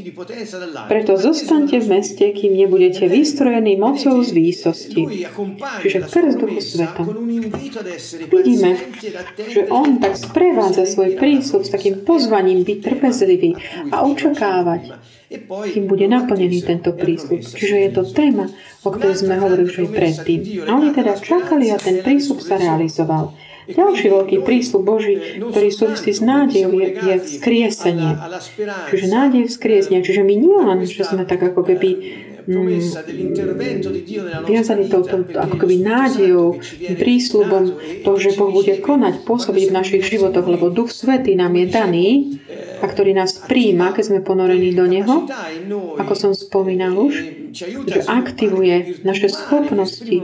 Preto 0.90 1.14
zostaňte 1.14 1.78
v 1.78 1.86
meste, 1.86 2.26
kým 2.34 2.58
nebudete 2.58 3.06
vystrojení 3.06 3.78
mocou 3.78 4.18
z 4.18 4.34
výsosti. 4.34 5.30
Čiže 5.86 6.10
krst 6.10 6.36
Duchu 6.42 6.58
Sveta. 6.58 7.06
Vidíme, 8.34 8.82
že 9.46 9.62
on 9.70 10.02
tak 10.02 10.18
sprevádza 10.18 10.90
svoj 10.90 11.14
prísľub 11.14 11.62
s 11.62 11.70
takým 11.70 12.02
pozvaním 12.02 12.66
byť 12.66 12.78
trpezlivý 12.82 13.54
a 13.94 14.02
očakávať, 14.10 14.90
kým 15.44 15.84
bude 15.90 16.06
naplnený 16.06 16.62
tento 16.62 16.94
prísľub. 16.94 17.42
Čiže 17.42 17.76
je 17.88 17.90
to 17.90 18.02
téma, 18.06 18.46
o 18.84 18.90
ktorej 18.92 19.24
sme 19.24 19.40
hovorili 19.40 19.68
už 19.68 19.78
aj 19.84 19.90
predtým. 19.90 20.40
A 20.66 20.70
oni 20.76 20.94
teda 20.94 21.18
čakali 21.18 21.70
a 21.72 21.78
ten 21.78 22.00
prísľub 22.00 22.40
sa 22.40 22.60
realizoval. 22.60 23.34
Ďalší 23.64 24.06
veľký 24.12 24.36
prísľub 24.44 24.82
Boží, 24.84 25.40
ktorý 25.40 25.68
súvisí 25.72 26.12
s 26.12 26.20
nádejou, 26.20 26.68
je, 26.76 26.88
je 27.00 27.14
vzkriesenie. 27.16 28.12
Čiže 28.92 29.06
nádej 29.08 29.48
vzkriesenia. 29.48 30.04
Čiže 30.04 30.20
my 30.20 30.34
nie 30.36 30.58
len, 30.60 30.78
že 30.84 31.00
sme 31.00 31.24
tak 31.24 31.40
ako 31.40 31.64
keby 31.64 31.90
mm, 32.44 32.84
viazaní 34.44 34.84
touto 34.92 35.24
ako 35.32 35.56
keby 35.56 35.80
nádejou, 35.80 36.60
prísľubom 36.76 37.64
toho, 38.04 38.16
že 38.20 38.36
Boh 38.36 38.52
bude 38.52 38.84
konať, 38.84 39.24
pôsobiť 39.24 39.64
v 39.72 39.76
našich 39.80 40.04
životoch, 40.04 40.44
lebo 40.44 40.68
Duch 40.68 40.92
Svetý 40.92 41.32
nám 41.32 41.56
je 41.56 41.66
daný 41.72 42.08
a 42.80 42.84
ktorý 42.86 43.14
nás 43.14 43.36
príjma, 43.44 43.94
keď 43.94 44.04
sme 44.10 44.20
ponorení 44.26 44.74
do 44.74 44.86
Neho, 44.88 45.28
ako 46.00 46.12
som 46.14 46.32
spomínal 46.34 46.94
už, 46.96 47.14
že 47.86 48.00
aktivuje 48.10 49.04
naše 49.06 49.30
schopnosti 49.30 50.18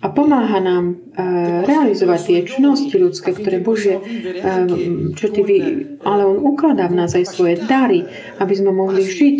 a 0.00 0.06
pomáha 0.08 0.58
nám 0.64 0.84
uh, 0.96 1.66
realizovať 1.68 2.20
tie 2.24 2.38
činnosti 2.48 2.96
ľudské, 2.96 3.36
ktoré 3.36 3.60
Bože 3.60 4.00
uh, 4.00 4.64
črty 5.12 5.40
vy, 5.44 5.58
ale 6.00 6.22
On 6.24 6.40
ukladá 6.40 6.88
v 6.88 7.04
nás 7.04 7.12
aj 7.12 7.28
svoje 7.28 7.60
dary, 7.68 8.08
aby 8.40 8.54
sme 8.56 8.72
mohli 8.72 9.04
žiť 9.04 9.38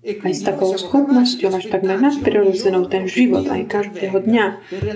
aj 0.00 0.32
s 0.32 0.40
takou 0.40 0.72
schopnosťou, 0.72 1.60
až 1.60 1.68
takmer 1.68 2.00
nadprirodzenou 2.00 2.88
ten 2.88 3.04
život 3.04 3.44
aj 3.44 3.68
každého 3.68 4.16
dňa. 4.16 4.46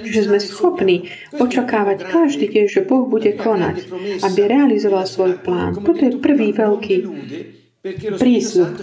Že 0.00 0.20
sme 0.24 0.38
schopní 0.40 0.96
očakávať 1.36 2.08
každý 2.08 2.48
deň, 2.48 2.64
že 2.72 2.80
Boh 2.88 3.04
bude 3.04 3.36
konať, 3.36 3.92
aby 4.24 4.40
realizoval 4.48 5.04
svoj 5.04 5.44
plán. 5.44 5.76
Toto 5.76 6.08
je 6.08 6.16
prvý 6.16 6.56
veľký 6.56 6.96
prísľub 7.92 8.80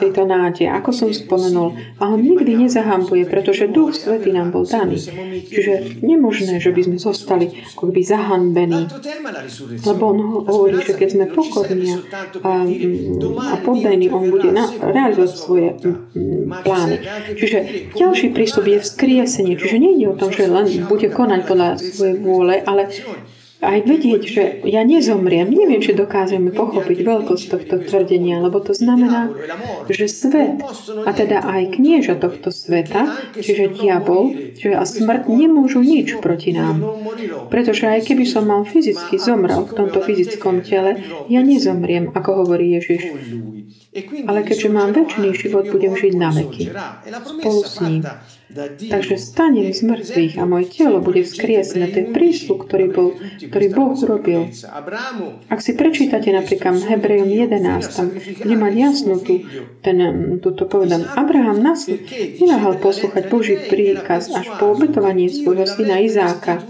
tejto 0.00 0.24
nádeje, 0.24 0.72
ako 0.72 0.88
som 0.88 1.12
spomenul. 1.12 1.76
A 2.00 2.08
on 2.08 2.24
nikdy 2.24 2.56
nezahambuje, 2.56 3.28
pretože 3.28 3.68
Duch 3.68 3.92
Svetý 3.92 4.32
nám 4.32 4.56
bol 4.56 4.64
daný. 4.64 4.96
Čiže 5.44 6.00
nemožné, 6.00 6.56
že 6.56 6.72
by 6.72 6.80
sme 6.88 6.96
zostali 6.96 7.52
ako 7.76 7.92
by 7.92 8.00
zahanbení. 8.00 8.88
Lebo 9.84 10.02
on 10.16 10.18
hovorí, 10.48 10.80
že 10.80 10.96
keď 10.96 11.08
sme 11.12 11.24
pokorní 11.28 12.00
a, 12.40 12.64
a 13.52 13.54
poddajní, 13.60 14.08
on 14.08 14.32
bude 14.32 14.48
na, 14.48 14.64
realizovať 14.72 15.30
svoje 15.36 15.68
plány. 16.64 17.04
Čiže 17.36 17.58
ďalší 18.00 18.32
prístup 18.32 18.64
je 18.64 18.80
vzkriesenie. 18.80 19.60
Čiže 19.60 19.76
nejde 19.76 20.08
o 20.08 20.16
tom, 20.16 20.32
že 20.32 20.48
len 20.48 20.88
bude 20.88 21.12
konať 21.12 21.40
podľa 21.44 21.68
svojej 21.76 22.16
vôle, 22.16 22.64
ale 22.64 22.88
aj 23.58 23.78
vedieť, 23.90 24.22
že 24.22 24.42
ja 24.70 24.86
nezomriem. 24.86 25.50
Neviem, 25.50 25.82
či 25.82 25.90
dokážeme 25.90 26.54
pochopiť 26.54 26.98
veľkosť 27.02 27.44
tohto 27.50 27.74
tvrdenia, 27.82 28.38
lebo 28.38 28.62
to 28.62 28.70
znamená, 28.70 29.34
že 29.90 30.06
svet, 30.06 30.62
a 31.02 31.10
teda 31.10 31.42
aj 31.42 31.74
knieža 31.74 32.14
tohto 32.22 32.54
sveta, 32.54 33.18
čiže 33.34 33.74
diabol, 33.74 34.54
že 34.54 34.78
a 34.78 34.86
smrť 34.86 35.26
nemôžu 35.26 35.82
nič 35.82 36.22
proti 36.22 36.54
nám. 36.54 36.86
Pretože 37.50 37.90
aj 37.90 38.06
keby 38.06 38.24
som 38.30 38.46
mal 38.46 38.62
fyzicky 38.62 39.18
zomrel 39.18 39.66
v 39.66 39.74
tomto 39.74 39.98
fyzickom 40.06 40.62
tele, 40.62 41.02
ja 41.26 41.42
nezomriem, 41.42 42.14
ako 42.14 42.46
hovorí 42.46 42.78
Ježiš. 42.78 43.10
Ale 44.30 44.46
keďže 44.46 44.68
mám 44.70 44.94
väčší 44.94 45.34
život, 45.34 45.66
budem 45.66 45.98
žiť 45.98 46.14
na 46.14 46.30
veky. 46.30 46.70
Spolu 47.42 47.62
s 47.66 47.74
ním. 47.82 48.06
Takže 48.88 49.20
stanem 49.20 49.68
z 49.76 49.84
mŕtvych 49.84 50.40
a 50.40 50.48
moje 50.48 50.72
telo 50.72 51.04
bude 51.04 51.20
vzkriesené. 51.20 51.92
To 51.92 51.96
je 52.00 52.06
prísľub, 52.16 52.64
ktorý, 52.64 52.86
bol, 52.88 53.08
ktorý 53.44 53.66
Boh 53.68 53.92
urobil. 53.92 54.48
Ak 55.52 55.60
si 55.60 55.76
prečítate 55.76 56.32
napríklad 56.32 56.80
Hebrejom 56.80 57.28
11, 57.28 57.92
tam 57.92 58.08
bude 58.16 58.56
mať 58.56 58.72
jasnú 58.72 59.20
tú, 59.20 59.44
ten, 59.84 59.98
túto 60.40 60.64
povedom. 60.64 61.04
Abraham 61.12 61.60
nas 61.60 61.84
neváhal 62.40 62.80
poslúchať 62.80 63.28
Boží 63.28 63.60
príkaz 63.60 64.32
až 64.32 64.48
po 64.56 64.72
obetovanie 64.72 65.28
svojho 65.28 65.68
syna 65.68 66.00
Izáka. 66.00 66.64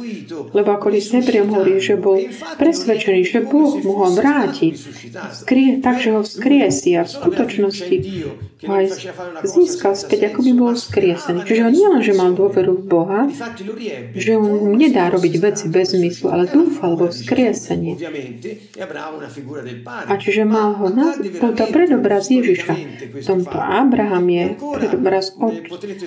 Lebo 0.51 0.75
ako 0.75 0.91
list 0.91 1.15
Hebrejom 1.15 1.55
hovorí, 1.55 1.79
že 1.79 1.95
bol 1.95 2.27
presvedčený, 2.59 3.23
že 3.23 3.47
Boh 3.47 3.79
mu 3.79 4.03
ho 4.03 4.11
vráti. 4.19 4.75
Skrie, 5.31 5.79
takže 5.79 6.19
ho 6.19 6.27
vzkriesi 6.27 6.99
a 6.99 7.07
v 7.07 7.15
skutočnosti 7.15 7.97
ho 8.67 8.73
aj 8.75 8.87
získal 9.47 9.95
späť, 9.95 10.35
ako 10.35 10.43
by 10.43 10.53
bol 10.59 10.75
skriesený. 10.75 11.47
Čiže 11.47 11.68
on 11.69 11.73
nielen, 11.77 12.01
že 12.03 12.17
mal 12.17 12.35
dôveru 12.35 12.83
v 12.83 12.85
Boha, 12.89 13.21
že 14.17 14.33
on 14.35 14.75
nedá 14.75 15.13
robiť 15.13 15.35
veci 15.39 15.65
bez 15.71 15.95
zmyslu, 15.95 16.33
ale 16.33 16.51
dúfal 16.51 16.97
vo 16.97 17.13
vzkriesenie. 17.13 17.95
A 20.09 20.15
čiže 20.17 20.43
mal 20.49 20.75
ho 20.81 20.89
na 20.91 21.15
toto 21.15 21.69
predobraz 21.69 22.33
Ježiša. 22.33 22.75
V 23.21 23.25
tomto 23.25 23.59
Abraham 23.61 24.27
je 24.27 24.45
predobraz 24.57 25.37
od 25.39 25.55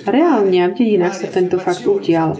reálne 0.04 0.58
a 0.60 0.70
v 0.70 0.74
dedinách 0.76 1.16
sa 1.16 1.30
tento 1.30 1.56
fakt 1.62 1.86
udial. 1.86 2.34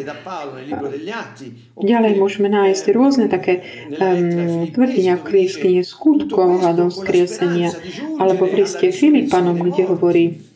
Ďalej 1.79 2.13
môžeme 2.19 2.51
nájsť 2.51 2.85
rôzne 2.93 3.27
také 3.31 3.63
um, 3.97 4.69
tvrdenia 4.69 5.17
v 5.17 5.23
knižkine 5.25 5.81
skutkov 5.87 6.61
ohľadom 6.61 6.91
vzkriesenia 6.91 7.71
alebo 8.19 8.51
v 8.51 8.67
liste 8.67 8.91
Filipanom, 8.91 9.57
kde 9.63 9.85
ho 9.87 9.93
hovorí, 10.03 10.52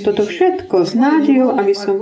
toto 0.00 0.24
všetko 0.24 0.88
s 0.88 0.96
nádejou, 0.96 1.60
aby 1.60 1.76
som 1.76 2.00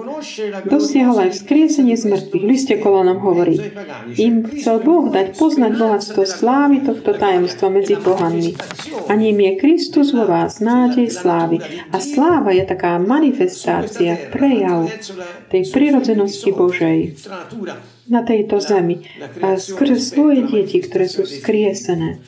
dosiahol 0.71 1.27
aj 1.27 1.35
vzkriesenie 1.35 1.99
z 1.99 2.07
mŕtvych. 2.07 2.45
Liste 2.47 2.75
Kolonom 2.79 3.19
hovorí, 3.19 3.59
im 4.15 4.47
chcel 4.55 4.79
Boh 4.87 5.11
dať 5.11 5.35
poznať 5.35 5.75
bohatstvo 5.75 6.23
slávy 6.23 6.87
tohto 6.87 7.11
tajomstva 7.19 7.75
medzi 7.75 7.99
pohanmi. 7.99 8.55
A 9.11 9.19
ním 9.19 9.43
je 9.43 9.53
Kristus 9.59 10.15
vo 10.15 10.31
vás, 10.31 10.63
nádej 10.63 11.11
slávy. 11.11 11.59
A 11.91 11.99
sláva 11.99 12.55
je 12.55 12.63
taká 12.63 13.03
manifestácia, 13.03 14.15
prejav 14.31 14.87
tej 15.51 15.75
prirodzenosti 15.75 16.55
Božej 16.55 17.19
na 18.07 18.23
tejto 18.23 18.63
zemi 18.63 19.03
a 19.43 19.59
skrze 19.59 19.99
svoje 19.99 20.47
deti, 20.47 20.79
ktoré 20.79 21.11
sú 21.11 21.27
skriesené. 21.27 22.23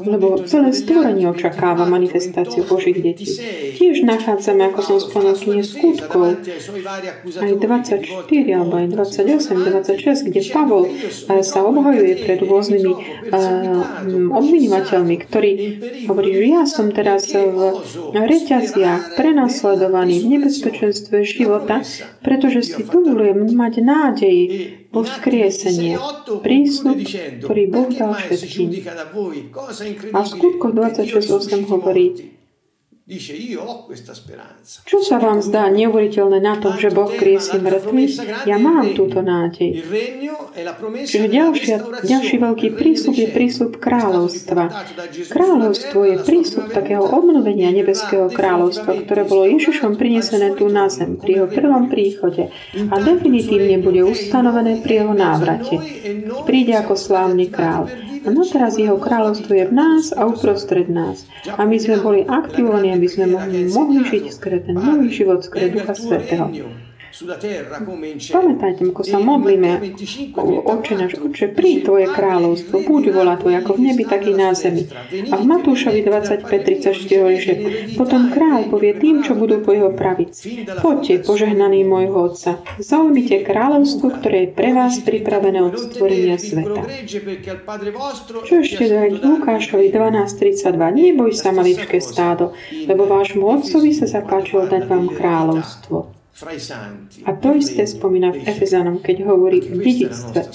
Lebo 0.00 0.40
celé 0.48 0.72
stvorenie 0.72 1.28
očakáva 1.28 1.84
manifestáciu 1.84 2.64
Božích 2.64 2.96
detí. 2.96 3.28
Tiež 3.76 4.00
nachádzame, 4.08 4.72
ako 4.72 4.80
som 4.80 4.96
spomenul, 4.96 5.36
knihe 5.36 5.64
skutkov, 5.64 6.40
aj 7.28 7.52
24 7.60 8.56
alebo 8.56 8.74
aj 8.80 8.86
28, 8.88 9.68
26, 9.68 10.28
kde 10.32 10.40
Pavol 10.48 10.88
eh, 10.88 11.44
sa 11.44 11.60
obhajuje 11.60 12.24
pred 12.24 12.40
rôznymi 12.40 12.92
uh, 12.92 13.00
obvinovateľmi, 14.32 15.16
ktorí 15.28 15.52
hovorí, 16.08 16.30
že 16.40 16.44
ja 16.48 16.62
som 16.64 16.88
teraz 16.88 17.28
v 17.34 18.16
reťaziach 18.16 19.18
prenasledovaný 19.18 20.24
v 20.24 20.26
nebezpečenstve 20.38 21.20
života, 21.26 21.84
pretože 22.24 22.64
si 22.64 22.80
dovolujem 22.80 23.52
mať 23.52 23.74
nádej 23.84 24.36
vo 24.94 25.02
vzkriesenie. 25.02 25.98
Prísľub, 26.40 26.98
ktorý 27.42 27.62
Boh 27.66 27.90
dal 27.90 28.14
všetkým. 28.14 28.70
A 30.14 30.18
v 30.22 30.26
skutkoch 30.30 30.72
26.8 30.72 31.66
hovorí, 31.74 32.06
čo 34.88 34.98
sa 35.04 35.20
vám 35.20 35.44
zdá 35.44 35.68
neuveriteľné 35.68 36.40
na 36.40 36.56
tom, 36.56 36.80
že 36.80 36.88
Boh 36.88 37.12
kriesi 37.12 37.60
mŕtvych? 37.60 38.48
Ja 38.48 38.56
mám 38.56 38.96
túto 38.96 39.20
nádej. 39.20 39.84
Čiže 41.04 41.28
ďalšia, 41.28 41.76
ďalší 42.00 42.36
veľký 42.40 42.68
prísľub 42.72 43.12
je 43.12 43.28
prísľub 43.28 43.76
kráľovstva. 43.76 44.88
Kráľovstvo 45.28 46.00
je 46.00 46.16
prísľub 46.24 46.72
takého 46.72 47.04
obnovenia 47.04 47.76
nebeského 47.76 48.32
kráľovstva, 48.32 49.04
ktoré 49.04 49.28
bolo 49.28 49.52
Ježišom 49.52 50.00
prinesené 50.00 50.56
tu 50.56 50.72
na 50.72 50.88
zem 50.88 51.20
pri 51.20 51.44
jeho 51.44 51.48
prvom 51.52 51.92
príchode 51.92 52.48
a 52.72 52.94
definitívne 53.04 53.84
bude 53.84 54.00
ustanovené 54.00 54.80
pri 54.80 55.04
jeho 55.04 55.12
návrate. 55.12 55.76
Príde 56.48 56.72
ako 56.72 56.96
slávny 56.96 57.52
král. 57.52 57.84
No 58.24 58.40
teraz 58.48 58.80
jeho 58.80 58.96
kráľovstvo 58.96 59.52
je 59.52 59.64
v 59.68 59.74
nás 59.76 60.08
a 60.16 60.24
uprostred 60.24 60.88
nás. 60.88 61.28
A 61.60 61.68
my 61.68 61.76
sme 61.76 62.00
boli 62.00 62.24
aktivovaní, 62.24 62.96
aby 62.96 63.04
sme 63.04 63.28
mohli, 63.28 63.68
mohli 63.68 64.00
žiť 64.00 64.24
skre 64.32 64.64
ten 64.64 64.76
nový 64.76 65.12
život, 65.12 65.44
skre 65.44 65.68
Ducha 65.68 65.92
Svetého. 65.92 66.48
Pamätajte, 67.14 68.82
ako 68.90 69.02
sa 69.06 69.22
modlíme, 69.22 69.94
oče 70.66 70.94
náš, 70.98 71.14
oče, 71.22 71.46
príď 71.54 71.86
Tvoje 71.86 72.06
kráľovstvo, 72.10 72.82
buď 72.82 73.02
vola 73.14 73.38
Tvoja, 73.38 73.62
ako 73.62 73.78
v 73.78 73.80
nebi, 73.86 74.02
tak 74.02 74.26
i 74.26 74.34
na 74.34 74.50
zemi. 74.50 74.90
A 75.30 75.38
v 75.38 75.44
Matúšovi 75.46 76.02
25.34 76.02 77.22
hovorí, 77.22 77.38
že 77.38 77.54
potom 77.94 78.34
kráľ 78.34 78.66
povie 78.66 78.98
tým, 78.98 79.22
čo 79.22 79.38
budú 79.38 79.62
po 79.62 79.70
jeho 79.70 79.94
pravici. 79.94 80.66
Poďte, 80.82 81.22
požehnaný 81.22 81.86
môjho 81.86 82.34
Otca, 82.34 82.58
zaujmite 82.82 83.46
kráľovstvo, 83.46 84.18
ktoré 84.18 84.50
je 84.50 84.54
pre 84.58 84.74
vás 84.74 84.98
pripravené 84.98 85.62
od 85.62 85.78
stvorenia 85.78 86.34
sveta. 86.42 86.82
Čo 88.42 88.54
ešte 88.58 88.90
dať 88.90 89.22
Lukášovi 89.22 89.86
12.32? 89.94 90.66
Neboj 90.74 91.30
sa, 91.30 91.54
maličké 91.54 92.02
stádo, 92.02 92.58
lebo 92.90 93.06
vášmu 93.06 93.46
Otcovi 93.46 93.94
sa 93.94 94.10
zapáčilo 94.10 94.66
dať 94.66 94.82
vám 94.90 95.14
kráľovstvo. 95.14 96.13
A 97.24 97.30
to 97.38 97.54
isté 97.54 97.86
spomína 97.86 98.34
v 98.34 98.42
Efezanom, 98.42 98.98
keď 98.98 99.22
hovorí 99.22 99.62
o 99.70 99.78
dedictve 99.78 100.50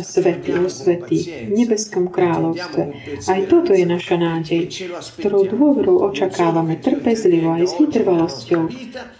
svety, 0.00 0.56
o 0.56 0.72
svetých, 0.72 1.52
v 1.52 1.52
nebeskom 1.52 2.08
kráľovstve. 2.08 2.82
Aj 3.28 3.40
toto 3.44 3.76
je 3.76 3.84
naša 3.84 4.16
nádej, 4.16 4.72
ktorou 5.20 5.44
dôverou 5.44 6.00
očakávame 6.08 6.80
trpezlivo 6.80 7.60
aj 7.60 7.64
s 7.68 7.74
vytrvalosťou, 7.76 8.62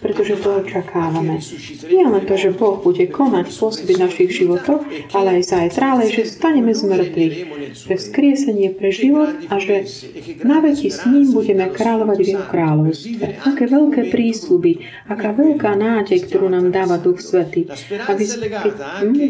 pretože 0.01 0.41
to 0.41 0.49
očakávame. 0.65 1.37
Nie 1.85 2.09
len 2.09 2.25
to, 2.25 2.33
že 2.41 2.57
Boh 2.57 2.81
bude 2.81 3.05
konať 3.05 3.53
spôsoby 3.53 4.01
našich 4.01 4.33
životov, 4.33 4.89
ale 5.13 5.37
aj 5.37 5.43
zajtra, 5.45 5.93
ale 5.93 6.09
že 6.09 6.25
staneme 6.25 6.73
z 6.73 6.89
mŕtvych, 6.89 7.35
že 7.85 7.93
vzkriesenie 8.01 8.73
pre 8.73 8.89
život 8.89 9.45
a 9.53 9.61
že 9.61 9.85
na 10.41 10.57
veky 10.57 10.89
s 10.89 11.05
ním 11.05 11.29
budeme 11.37 11.69
kráľovať 11.69 12.17
v 12.17 12.29
jeho 12.33 12.45
kráľovstve. 12.49 13.45
Aké 13.45 13.69
veľké 13.69 14.09
prísľuby, 14.09 15.05
aká 15.05 15.37
veľká 15.37 15.77
nádej 15.77 15.97
nádej, 15.99 16.31
ktorú 16.31 16.47
nám 16.47 16.71
dáva 16.71 16.95
Duch 16.95 17.19
Svetý. 17.19 17.67
Aby 18.07 18.23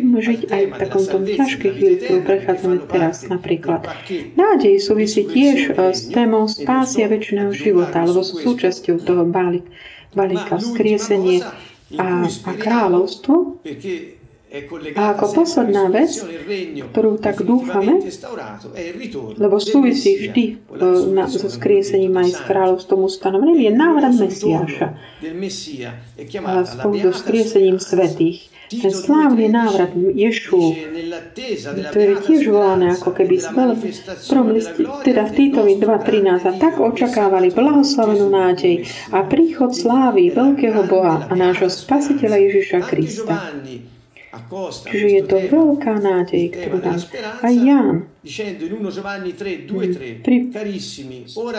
môžeme 0.05 0.21
žiť 0.21 0.41
aj 0.45 0.63
v 0.69 0.73
takomto 0.77 1.15
ťažkej 1.25 1.71
chvíli, 1.73 1.95
ktorú 2.05 2.19
prechádzame 2.21 2.77
teraz 2.85 3.25
napríklad. 3.25 3.89
Nádej 4.37 4.77
súvisí 4.77 5.25
tiež 5.25 5.73
e, 5.73 5.93
s 5.97 6.13
témou 6.13 6.45
spásia 6.45 7.09
väčšiného 7.09 7.49
života, 7.49 8.05
alebo 8.05 8.21
s 8.21 8.37
súčasťou 8.37 9.01
toho 9.01 9.23
balík, 9.25 9.65
balíka 10.13 10.61
vzkriesenie 10.61 11.41
a, 11.97 12.29
a 12.29 12.51
kráľovstvo. 12.53 13.65
A 14.97 15.13
ako 15.13 15.45
posledná 15.45 15.93
vec, 15.93 16.09
ktorú 16.89 17.21
tak 17.21 17.45
dúfame, 17.45 18.01
lebo 19.37 19.55
súvisí 19.61 20.25
vždy 20.25 20.43
e, 20.49 20.53
na, 21.13 21.29
so 21.29 21.45
skriesením 21.45 22.17
aj 22.17 22.29
s 22.33 22.39
kráľovstvom 22.49 23.05
ustanoveným, 23.05 23.69
je 23.69 23.71
návrat 23.77 24.13
Mesiáša. 24.17 24.87
A 26.49 26.53
spolu 26.65 26.95
so 26.97 27.13
skriesením 27.13 27.77
svetých. 27.77 28.49
Ten 28.69 28.93
slávny 28.93 29.49
návrat 29.49 29.97
Ješu, 29.97 30.77
ktorý 31.89 32.05
je 32.13 32.21
tiež 32.21 32.41
volané 32.53 32.93
ako 32.93 33.17
keby 33.17 33.41
spel, 33.41 33.73
teda 35.05 35.25
v 35.25 35.31
Týtovi 35.33 35.73
2.13 35.81 36.45
a 36.45 36.53
tak 36.53 36.77
očakávali 36.77 37.49
blahoslavenú 37.49 38.29
nádej 38.29 38.85
a 39.09 39.25
príchod 39.25 39.73
slávy 39.73 40.29
veľkého 40.29 40.85
Boha 40.85 41.25
a 41.25 41.33
nášho 41.33 41.65
Spasiteľa 41.65 42.37
Ježiša 42.45 42.79
Krista. 42.85 43.57
Čiže 44.89 45.07
je 45.07 45.23
to 45.27 45.37
veľká 45.49 45.93
nádej, 45.99 46.43
ktorú 46.53 46.77
nám 46.79 46.99
aj 47.43 47.53
Ján 47.55 47.97
pri, 50.19 50.37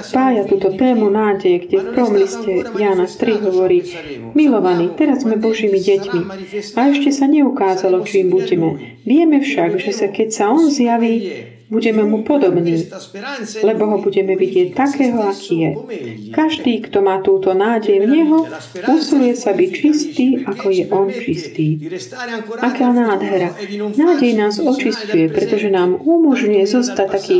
spája 0.04 0.42
túto 0.44 0.68
tému 0.76 1.08
nádej, 1.08 1.64
kde 1.64 1.76
v 1.80 1.86
prvom 1.96 2.14
liste 2.20 2.52
Jána 2.76 3.08
3 3.08 3.48
hovorí 3.48 3.80
Milovaní, 4.36 4.92
teraz 4.92 5.24
sme 5.24 5.40
Božími 5.40 5.80
deťmi 5.80 6.20
a 6.76 6.80
ešte 6.92 7.10
sa 7.16 7.24
neukázalo, 7.32 8.04
čím 8.04 8.28
budeme. 8.28 9.00
Vieme 9.08 9.40
však, 9.40 9.80
že 9.80 9.92
sa 9.96 10.06
keď 10.12 10.28
sa 10.28 10.52
On 10.52 10.68
zjaví, 10.68 11.32
budeme 11.70 12.02
mu 12.02 12.22
podobní, 12.26 12.90
lebo 13.62 13.86
ho 13.86 13.96
budeme 14.02 14.34
vidieť 14.34 14.74
takého, 14.74 15.22
aký 15.22 15.54
je. 15.54 15.70
Každý, 16.34 16.82
kto 16.90 16.98
má 17.00 17.22
túto 17.22 17.54
nádej 17.54 18.02
v 18.02 18.06
Neho, 18.10 18.38
usiluje 18.90 19.38
sa 19.38 19.54
byť 19.54 19.70
čistý, 19.70 20.26
ako 20.44 20.66
je 20.74 20.84
On 20.90 21.08
čistý. 21.08 21.78
Aká 22.58 22.90
nádhera. 22.90 23.54
Nádej 23.96 24.32
nás 24.34 24.58
očistuje, 24.58 25.30
pretože 25.30 25.70
nám 25.70 25.94
umožňuje 26.02 26.66
zostať 26.66 27.08
taký 27.08 27.38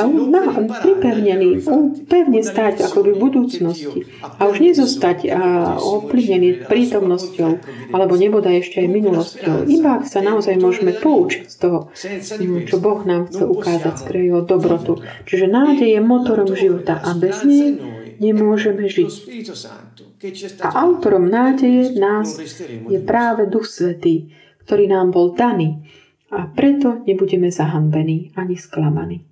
na, 0.00 0.42
pripevnený, 0.56 1.68
pevne 2.08 2.40
stať 2.40 2.88
ako 2.88 3.12
v 3.12 3.20
budúcnosti 3.20 4.00
a 4.24 4.48
už 4.48 4.64
nezostať 4.64 5.18
a 5.28 5.42
ovplyvnený 5.76 6.64
prítomnosťou 6.64 7.50
alebo 7.92 8.16
nebodaj 8.16 8.64
ešte 8.64 8.80
aj 8.80 8.88
minulosťou. 8.88 9.56
Iba 9.68 10.00
ak 10.00 10.08
sa 10.08 10.24
naozaj 10.24 10.56
môžeme 10.56 10.96
poučiť 10.96 11.44
z 11.44 11.56
toho, 11.60 11.92
čo 12.64 12.76
Boh 12.80 13.04
nám 13.04 13.28
chce 13.28 13.44
ukázať 13.44 13.94
skrze 14.00 14.32
jeho 14.32 14.40
dobrotu. 14.40 15.04
Čiže 15.28 15.52
nádej 15.52 15.92
je 15.92 16.00
motorom 16.00 16.48
života 16.56 16.96
a 16.96 17.12
bez 17.12 17.44
nej 17.44 17.76
nemôžeme 18.16 18.88
žiť. 18.88 19.12
A 20.62 20.68
autorom 20.78 21.26
nádeje 21.28 21.98
nás 21.98 22.38
je 22.88 22.98
práve 23.02 23.44
Duch 23.50 23.68
Svetý, 23.68 24.32
ktorý 24.64 24.88
nám 24.88 25.10
bol 25.10 25.34
daný 25.34 25.82
a 26.32 26.48
preto 26.48 27.04
nebudeme 27.04 27.52
zahanbení 27.52 28.32
ani 28.38 28.56
sklamaní. 28.56 29.31